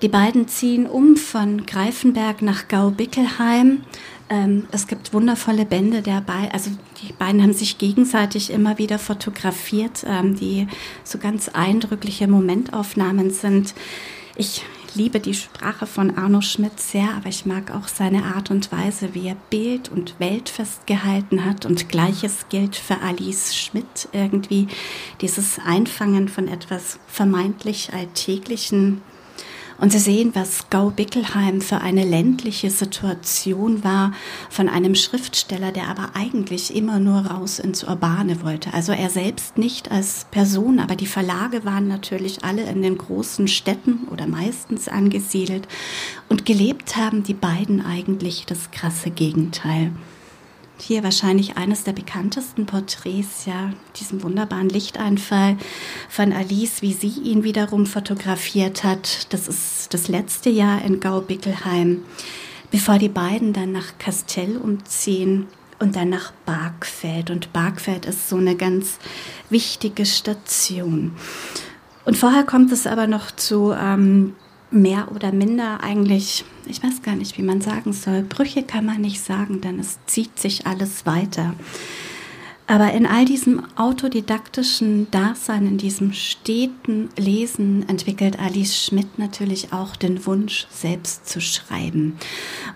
Die 0.00 0.08
beiden 0.08 0.48
ziehen 0.48 0.88
um 0.88 1.16
von 1.16 1.64
Greifenberg 1.64 2.42
nach 2.42 2.66
Gau-Bickelheim. 2.66 3.82
Ähm, 4.28 4.64
es 4.72 4.88
gibt 4.88 5.12
wundervolle 5.12 5.64
Bände 5.64 6.02
der 6.02 6.22
beiden, 6.22 6.50
also 6.50 6.70
die 7.02 7.12
beiden 7.12 7.40
haben 7.40 7.52
sich 7.52 7.78
gegenseitig 7.78 8.50
immer 8.50 8.78
wieder 8.78 8.98
fotografiert, 8.98 10.04
ähm, 10.08 10.34
die 10.34 10.66
so 11.04 11.18
ganz 11.18 11.50
eindrückliche 11.50 12.26
Momentaufnahmen 12.26 13.30
sind. 13.30 13.74
Ich 14.34 14.64
liebe 14.94 15.20
die 15.20 15.34
Sprache 15.34 15.86
von 15.86 16.16
Arno 16.16 16.40
Schmidt 16.40 16.80
sehr, 16.80 17.14
aber 17.14 17.28
ich 17.28 17.46
mag 17.46 17.70
auch 17.74 17.88
seine 17.88 18.24
Art 18.24 18.50
und 18.50 18.70
Weise, 18.72 19.14
wie 19.14 19.28
er 19.28 19.36
Bild 19.50 19.90
und 19.90 20.18
Welt 20.18 20.48
festgehalten 20.48 21.44
hat. 21.44 21.66
Und 21.66 21.88
gleiches 21.88 22.46
gilt 22.48 22.76
für 22.76 23.00
Alice 23.00 23.56
Schmidt 23.56 24.08
irgendwie. 24.12 24.68
Dieses 25.20 25.58
Einfangen 25.64 26.28
von 26.28 26.48
etwas 26.48 26.98
vermeintlich 27.06 27.92
Alltäglichen 27.92 29.02
und 29.82 29.90
Sie 29.90 29.98
sehen, 29.98 30.30
was 30.34 30.70
Gau-Bickelheim 30.70 31.60
für 31.60 31.80
eine 31.80 32.04
ländliche 32.04 32.70
Situation 32.70 33.82
war 33.82 34.12
von 34.48 34.68
einem 34.68 34.94
Schriftsteller, 34.94 35.72
der 35.72 35.88
aber 35.88 36.10
eigentlich 36.14 36.76
immer 36.76 37.00
nur 37.00 37.26
raus 37.26 37.58
ins 37.58 37.82
Urbane 37.82 38.44
wollte. 38.44 38.72
Also 38.74 38.92
er 38.92 39.10
selbst 39.10 39.58
nicht 39.58 39.90
als 39.90 40.26
Person, 40.30 40.78
aber 40.78 40.94
die 40.94 41.08
Verlage 41.08 41.64
waren 41.64 41.88
natürlich 41.88 42.44
alle 42.44 42.62
in 42.62 42.80
den 42.80 42.96
großen 42.96 43.48
Städten 43.48 44.06
oder 44.08 44.28
meistens 44.28 44.86
angesiedelt 44.86 45.66
und 46.28 46.46
gelebt 46.46 46.94
haben 46.94 47.24
die 47.24 47.34
beiden 47.34 47.84
eigentlich 47.84 48.46
das 48.46 48.70
krasse 48.70 49.10
Gegenteil. 49.10 49.90
Hier 50.78 51.04
wahrscheinlich 51.04 51.56
eines 51.56 51.84
der 51.84 51.92
bekanntesten 51.92 52.66
Porträts, 52.66 53.46
ja, 53.46 53.72
diesen 53.96 54.22
wunderbaren 54.22 54.68
Lichteinfall 54.68 55.56
von 56.08 56.32
Alice, 56.32 56.82
wie 56.82 56.92
sie 56.92 57.08
ihn 57.08 57.44
wiederum 57.44 57.86
fotografiert 57.86 58.82
hat. 58.82 59.32
Das 59.32 59.46
ist 59.46 59.94
das 59.94 60.08
letzte 60.08 60.50
Jahr 60.50 60.84
in 60.84 60.98
Gau-Bickelheim, 60.98 62.02
bevor 62.70 62.98
die 62.98 63.08
beiden 63.08 63.52
dann 63.52 63.70
nach 63.70 63.98
Kastell 63.98 64.56
umziehen 64.56 65.46
und 65.78 65.94
dann 65.94 66.08
nach 66.08 66.32
Bargfeld. 66.46 67.30
Und 67.30 67.52
Bargfeld 67.52 68.06
ist 68.06 68.28
so 68.28 68.36
eine 68.36 68.56
ganz 68.56 68.98
wichtige 69.50 70.06
Station. 70.06 71.12
Und 72.04 72.16
vorher 72.16 72.44
kommt 72.44 72.72
es 72.72 72.86
aber 72.86 73.06
noch 73.06 73.30
zu 73.30 73.72
ähm, 73.72 74.34
mehr 74.72 75.12
oder 75.14 75.32
minder 75.32 75.82
eigentlich, 75.82 76.44
ich 76.66 76.82
weiß 76.82 77.02
gar 77.02 77.14
nicht, 77.14 77.38
wie 77.38 77.42
man 77.42 77.60
sagen 77.60 77.92
soll, 77.92 78.22
Brüche 78.22 78.62
kann 78.62 78.86
man 78.86 79.00
nicht 79.00 79.20
sagen, 79.20 79.60
denn 79.60 79.78
es 79.78 79.98
zieht 80.06 80.38
sich 80.38 80.66
alles 80.66 81.06
weiter. 81.06 81.54
Aber 82.66 82.92
in 82.92 83.06
all 83.06 83.24
diesem 83.24 83.62
autodidaktischen 83.76 85.10
Dasein, 85.10 85.66
in 85.66 85.78
diesem 85.78 86.12
steten 86.12 87.10
Lesen 87.16 87.88
entwickelt 87.88 88.38
Alice 88.38 88.76
Schmidt 88.76 89.18
natürlich 89.18 89.72
auch 89.72 89.96
den 89.96 90.24
Wunsch, 90.26 90.66
selbst 90.70 91.28
zu 91.28 91.40
schreiben. 91.40 92.16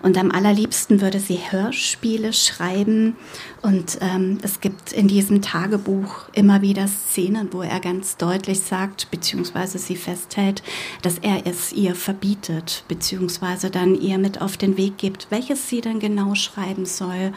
Und 0.03 0.17
am 0.17 0.31
allerliebsten 0.31 1.01
würde 1.01 1.19
sie 1.19 1.39
Hörspiele 1.49 2.33
schreiben. 2.33 3.15
Und 3.61 3.97
ähm, 4.01 4.37
es 4.43 4.59
gibt 4.59 4.91
in 4.91 5.07
diesem 5.07 5.41
Tagebuch 5.41 6.29
immer 6.33 6.61
wieder 6.61 6.87
Szenen, 6.87 7.51
wo 7.51 7.61
er 7.61 7.79
ganz 7.79 8.17
deutlich 8.17 8.59
sagt, 8.59 9.09
beziehungsweise 9.09 9.77
sie 9.77 9.95
festhält, 9.95 10.63
dass 11.01 11.17
er 11.17 11.47
es 11.47 11.71
ihr 11.71 11.95
verbietet, 11.95 12.83
beziehungsweise 12.87 13.71
dann 13.71 13.95
ihr 13.95 14.17
mit 14.17 14.41
auf 14.41 14.57
den 14.57 14.77
Weg 14.77 14.97
gibt, 14.97 15.27
welches 15.29 15.69
sie 15.69 15.81
dann 15.81 15.99
genau 15.99 16.35
schreiben 16.35 16.85
soll 16.85 17.31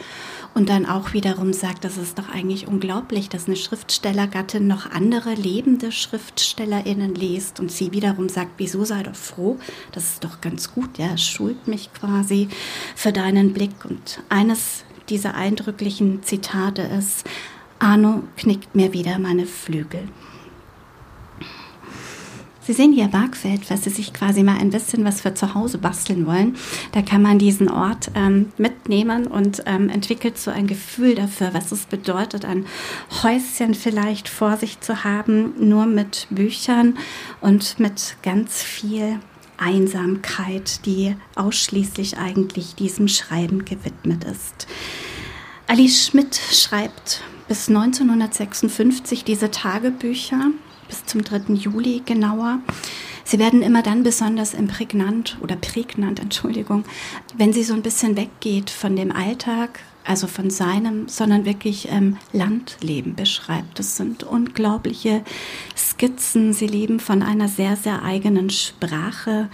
und 0.53 0.69
dann 0.69 0.85
auch 0.85 1.13
wiederum 1.13 1.53
sagt, 1.53 1.83
das 1.85 1.97
ist 1.97 2.19
doch 2.19 2.29
eigentlich 2.29 2.67
unglaublich, 2.67 3.29
dass 3.29 3.47
eine 3.47 3.55
Schriftstellergattin 3.55 4.67
noch 4.67 4.91
andere 4.91 5.33
lebende 5.33 5.91
SchriftstellerInnen 5.91 7.15
liest 7.15 7.59
und 7.59 7.71
sie 7.71 7.91
wiederum 7.91 8.29
sagt, 8.29 8.51
wieso 8.57 8.83
sei 8.83 9.03
doch 9.03 9.15
froh, 9.15 9.57
das 9.91 10.13
ist 10.13 10.23
doch 10.23 10.41
ganz 10.41 10.73
gut, 10.73 10.97
ja, 10.97 11.17
schult 11.17 11.67
mich 11.67 11.93
quasi 11.93 12.49
für 12.95 13.13
deinen 13.13 13.53
Blick. 13.53 13.85
Und 13.85 14.21
eines 14.29 14.83
dieser 15.09 15.35
eindrücklichen 15.35 16.23
Zitate 16.23 16.81
ist, 16.81 17.25
Arno 17.79 18.23
knickt 18.37 18.75
mir 18.75 18.93
wieder 18.93 19.19
meine 19.19 19.45
Flügel. 19.45 20.07
Sie 22.63 22.73
sehen 22.73 22.93
hier 22.93 23.07
Bargfeld, 23.07 23.65
falls 23.65 23.85
Sie 23.85 23.89
sich 23.89 24.13
quasi 24.13 24.43
mal 24.43 24.59
ein 24.59 24.69
bisschen 24.69 25.03
was 25.03 25.21
für 25.21 25.33
zu 25.33 25.55
Hause 25.55 25.79
basteln 25.79 26.27
wollen. 26.27 26.55
Da 26.91 27.01
kann 27.01 27.23
man 27.23 27.39
diesen 27.39 27.69
Ort 27.69 28.11
ähm, 28.13 28.51
mitnehmen 28.57 29.25
und 29.25 29.63
ähm, 29.65 29.89
entwickelt 29.89 30.37
so 30.37 30.51
ein 30.51 30.67
Gefühl 30.67 31.15
dafür, 31.15 31.55
was 31.55 31.71
es 31.71 31.87
bedeutet, 31.87 32.45
ein 32.45 32.67
Häuschen 33.23 33.73
vielleicht 33.73 34.29
vor 34.29 34.57
sich 34.57 34.79
zu 34.79 35.03
haben, 35.03 35.53
nur 35.57 35.87
mit 35.87 36.27
Büchern 36.29 36.97
und 37.41 37.79
mit 37.79 38.17
ganz 38.21 38.61
viel 38.61 39.19
Einsamkeit, 39.57 40.85
die 40.85 41.15
ausschließlich 41.35 42.19
eigentlich 42.19 42.75
diesem 42.75 43.07
Schreiben 43.07 43.65
gewidmet 43.65 44.23
ist. 44.23 44.67
Alice 45.67 46.05
Schmidt 46.05 46.35
schreibt 46.35 47.21
bis 47.47 47.69
1956 47.69 49.23
diese 49.23 49.49
Tagebücher 49.49 50.51
bis 50.91 51.05
zum 51.05 51.23
3. 51.23 51.53
Juli 51.53 52.03
genauer. 52.05 52.59
Sie 53.23 53.39
werden 53.39 53.61
immer 53.61 53.81
dann 53.81 54.03
besonders 54.03 54.55
prägnant 54.67 55.37
oder 55.41 55.55
prägnant, 55.55 56.19
Entschuldigung, 56.19 56.83
wenn 57.35 57.53
sie 57.53 57.63
so 57.63 57.73
ein 57.73 57.81
bisschen 57.81 58.17
weggeht 58.17 58.69
von 58.69 58.97
dem 58.97 59.11
Alltag, 59.11 59.79
also 60.03 60.27
von 60.27 60.49
seinem, 60.49 61.07
sondern 61.07 61.45
wirklich 61.45 61.87
ähm, 61.89 62.17
Landleben 62.33 63.15
beschreibt. 63.15 63.79
Das 63.79 63.95
sind 63.95 64.23
unglaubliche 64.23 65.23
Skizzen. 65.77 66.51
Sie 66.53 66.67
leben 66.67 66.99
von 66.99 67.23
einer 67.23 67.47
sehr, 67.47 67.77
sehr 67.77 68.03
eigenen 68.03 68.49
Sprache 68.49 69.49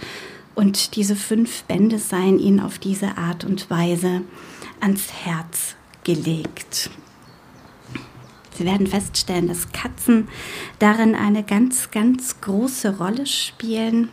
und 0.56 0.96
diese 0.96 1.14
fünf 1.14 1.62
Bände 1.64 1.98
seien 1.98 2.40
ihnen 2.40 2.58
auf 2.58 2.80
diese 2.80 3.16
Art 3.16 3.44
und 3.44 3.70
Weise 3.70 4.22
ans 4.80 5.12
Herz 5.12 5.76
gelegt. 6.02 6.90
Sie 8.58 8.64
werden 8.64 8.88
feststellen, 8.88 9.46
dass 9.46 9.70
Katzen 9.70 10.26
darin 10.80 11.14
eine 11.14 11.44
ganz, 11.44 11.92
ganz 11.92 12.40
große 12.40 12.98
Rolle 12.98 13.24
spielen. 13.24 14.08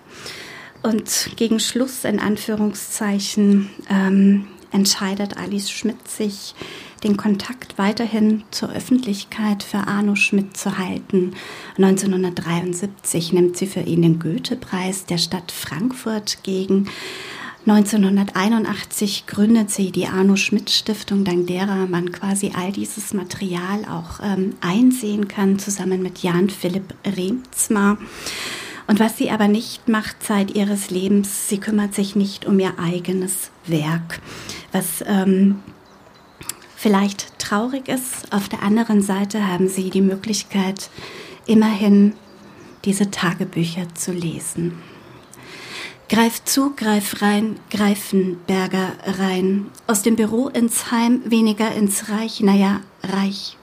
Und 0.83 1.31
gegen 1.35 1.59
Schluss, 1.59 2.05
in 2.05 2.19
Anführungszeichen, 2.19 3.71
ähm, 3.89 4.47
entscheidet 4.71 5.35
Alice 5.37 5.71
Schmidt 5.71 6.07
sich, 6.07 6.53
den 7.03 7.17
Kontakt 7.17 7.79
weiterhin 7.79 8.43
zur 8.51 8.71
Öffentlichkeit 8.71 9.63
für 9.63 9.87
Arno 9.87 10.15
Schmidt 10.15 10.55
zu 10.55 10.77
halten. 10.77 11.33
1973 11.77 13.33
nimmt 13.33 13.57
sie 13.57 13.67
für 13.67 13.81
ihn 13.81 14.03
den 14.03 14.19
Goethe-Preis 14.19 15.05
der 15.05 15.17
Stadt 15.17 15.51
Frankfurt 15.51 16.43
gegen 16.43 16.87
1981 17.67 19.25
gründet 19.25 19.71
sie 19.71 19.91
die 19.91 20.05
Arno 20.05 20.35
Schmidt 20.35 20.69
Stiftung, 20.69 21.23
dank 21.23 21.47
derer 21.47 21.87
man 21.87 22.11
quasi 22.11 22.51
all 22.55 22.71
dieses 22.71 23.11
Material 23.15 23.85
auch 23.85 24.19
ähm, 24.21 24.53
einsehen 24.61 25.27
kann, 25.27 25.57
zusammen 25.57 26.03
mit 26.03 26.19
Jan 26.21 26.51
Philipp 26.51 26.93
Remzmar. 27.03 27.97
Und 28.85 28.99
was 28.99 29.17
sie 29.17 29.31
aber 29.31 29.47
nicht 29.47 29.87
macht 29.87 30.21
Zeit 30.21 30.55
ihres 30.55 30.91
Lebens, 30.91 31.49
sie 31.49 31.57
kümmert 31.57 31.95
sich 31.95 32.15
nicht 32.15 32.45
um 32.45 32.59
ihr 32.59 32.77
eigenes 32.77 33.49
Werk, 33.65 34.21
was 34.71 35.03
ähm, 35.07 35.63
vielleicht 36.75 37.39
traurig 37.39 37.87
ist. 37.87 38.31
Auf 38.31 38.47
der 38.47 38.61
anderen 38.61 39.01
Seite 39.01 39.47
haben 39.47 39.69
sie 39.69 39.89
die 39.89 40.01
Möglichkeit, 40.01 40.91
immerhin 41.47 42.13
diese 42.83 43.09
Tagebücher 43.09 43.87
zu 43.95 44.11
lesen. 44.11 44.73
Greif 46.07 46.43
zu, 46.43 46.71
greif 46.75 47.23
rein, 47.23 47.59
Greifenberger 47.71 48.91
rein. 49.17 49.71
Aus 49.87 50.03
dem 50.03 50.15
Büro 50.15 50.49
ins 50.49 50.91
Heim, 50.91 51.21
weniger 51.25 51.73
ins 51.73 52.09
Reich, 52.09 52.41
naja, 52.41 52.81
reich. 53.01 53.57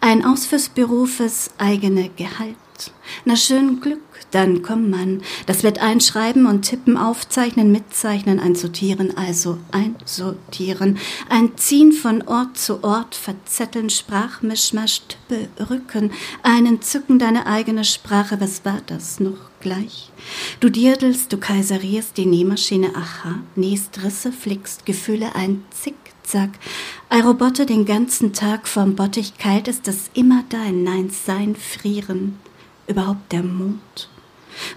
Ein 0.00 0.24
Aus 0.24 0.46
fürs 0.46 0.68
Büro 0.68 1.06
fürs 1.06 1.50
eigene 1.58 2.08
Gehalt. 2.10 2.56
Na 3.24 3.34
schön 3.34 3.80
Glück, 3.80 4.00
dann 4.30 4.62
komm 4.62 4.88
man. 4.88 5.22
Das 5.46 5.64
wird 5.64 5.80
einschreiben 5.80 6.46
und 6.46 6.62
tippen, 6.62 6.96
aufzeichnen, 6.96 7.72
mitzeichnen, 7.72 8.38
einsortieren, 8.38 9.16
also 9.16 9.58
einsortieren. 9.72 10.96
Ein 11.28 11.56
Ziehen 11.56 11.90
von 11.90 12.22
Ort 12.22 12.56
zu 12.56 12.84
Ort, 12.84 13.16
verzetteln, 13.16 13.90
Sprachmischmasch, 13.90 15.02
Tippe, 15.08 15.48
Rücken. 15.68 16.12
Einen 16.44 16.82
zücken 16.82 17.18
deine 17.18 17.46
eigene 17.46 17.84
Sprache, 17.84 18.40
was 18.40 18.64
war 18.64 18.80
das 18.86 19.18
noch 19.18 19.49
gleich? 19.60 20.10
Du 20.60 20.68
dirdelst, 20.68 21.32
du 21.32 21.38
kaiserierst 21.38 22.16
die 22.16 22.26
Nähmaschine, 22.26 22.94
aha, 22.94 23.38
nähst 23.56 24.02
Risse, 24.02 24.32
flickst 24.32 24.86
Gefühle 24.86 25.34
ein 25.34 25.64
Zickzack. 25.70 26.50
Aerobotte 27.08 27.66
den 27.66 27.84
ganzen 27.84 28.32
Tag 28.32 28.66
vom 28.66 28.96
Bottich 28.96 29.38
kalt 29.38 29.68
ist 29.68 29.86
das 29.86 30.10
immer 30.14 30.44
dein, 30.48 30.82
nein, 30.82 31.10
sein, 31.10 31.56
frieren. 31.56 32.38
Überhaupt 32.86 33.32
der 33.32 33.42
Mond. 33.42 34.08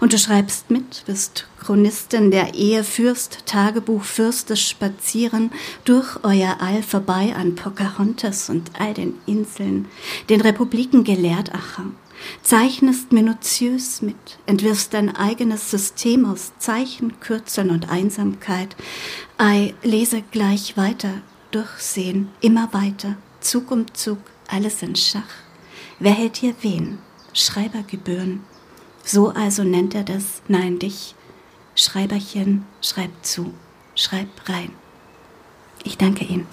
Und 0.00 0.12
du 0.12 0.18
schreibst 0.18 0.70
mit, 0.70 1.04
bist 1.06 1.46
Chronistin 1.60 2.30
der 2.30 2.54
Ehe, 2.54 2.84
führst 2.84 3.46
Tagebuch, 3.46 4.04
fürstes 4.04 4.60
Spazieren 4.60 5.50
durch 5.84 6.22
euer 6.22 6.58
All 6.60 6.82
vorbei 6.82 7.34
an 7.34 7.54
Pocahontas 7.54 8.50
und 8.50 8.70
all 8.78 8.94
den 8.94 9.14
Inseln, 9.26 9.86
den 10.28 10.40
Republiken 10.40 11.04
gelehrt, 11.04 11.54
Acher. 11.54 11.86
Zeichnest 12.42 13.12
minutiös 13.12 14.02
mit, 14.02 14.38
entwirfst 14.46 14.92
dein 14.92 15.14
eigenes 15.14 15.70
System 15.70 16.24
aus 16.24 16.52
Zeichen, 16.58 17.20
Kürzeln 17.20 17.70
und 17.70 17.90
Einsamkeit. 17.90 18.76
Ei, 19.38 19.74
lese 19.82 20.22
gleich 20.30 20.76
weiter, 20.76 21.22
durchsehen, 21.50 22.28
immer 22.40 22.72
weiter, 22.72 23.16
Zug 23.40 23.70
um 23.70 23.92
Zug, 23.94 24.18
alles 24.48 24.82
in 24.82 24.96
Schach. 24.96 25.22
Wer 25.98 26.12
hält 26.12 26.36
hier 26.36 26.54
wen? 26.62 26.98
Schreibergebühren. 27.32 28.40
So 29.04 29.28
also 29.28 29.64
nennt 29.64 29.94
er 29.94 30.04
das, 30.04 30.42
nein, 30.48 30.78
dich. 30.78 31.14
Schreiberchen, 31.74 32.64
schreib 32.80 33.10
zu, 33.22 33.52
schreib 33.94 34.28
rein. 34.48 34.70
Ich 35.82 35.98
danke 35.98 36.24
Ihnen. 36.24 36.46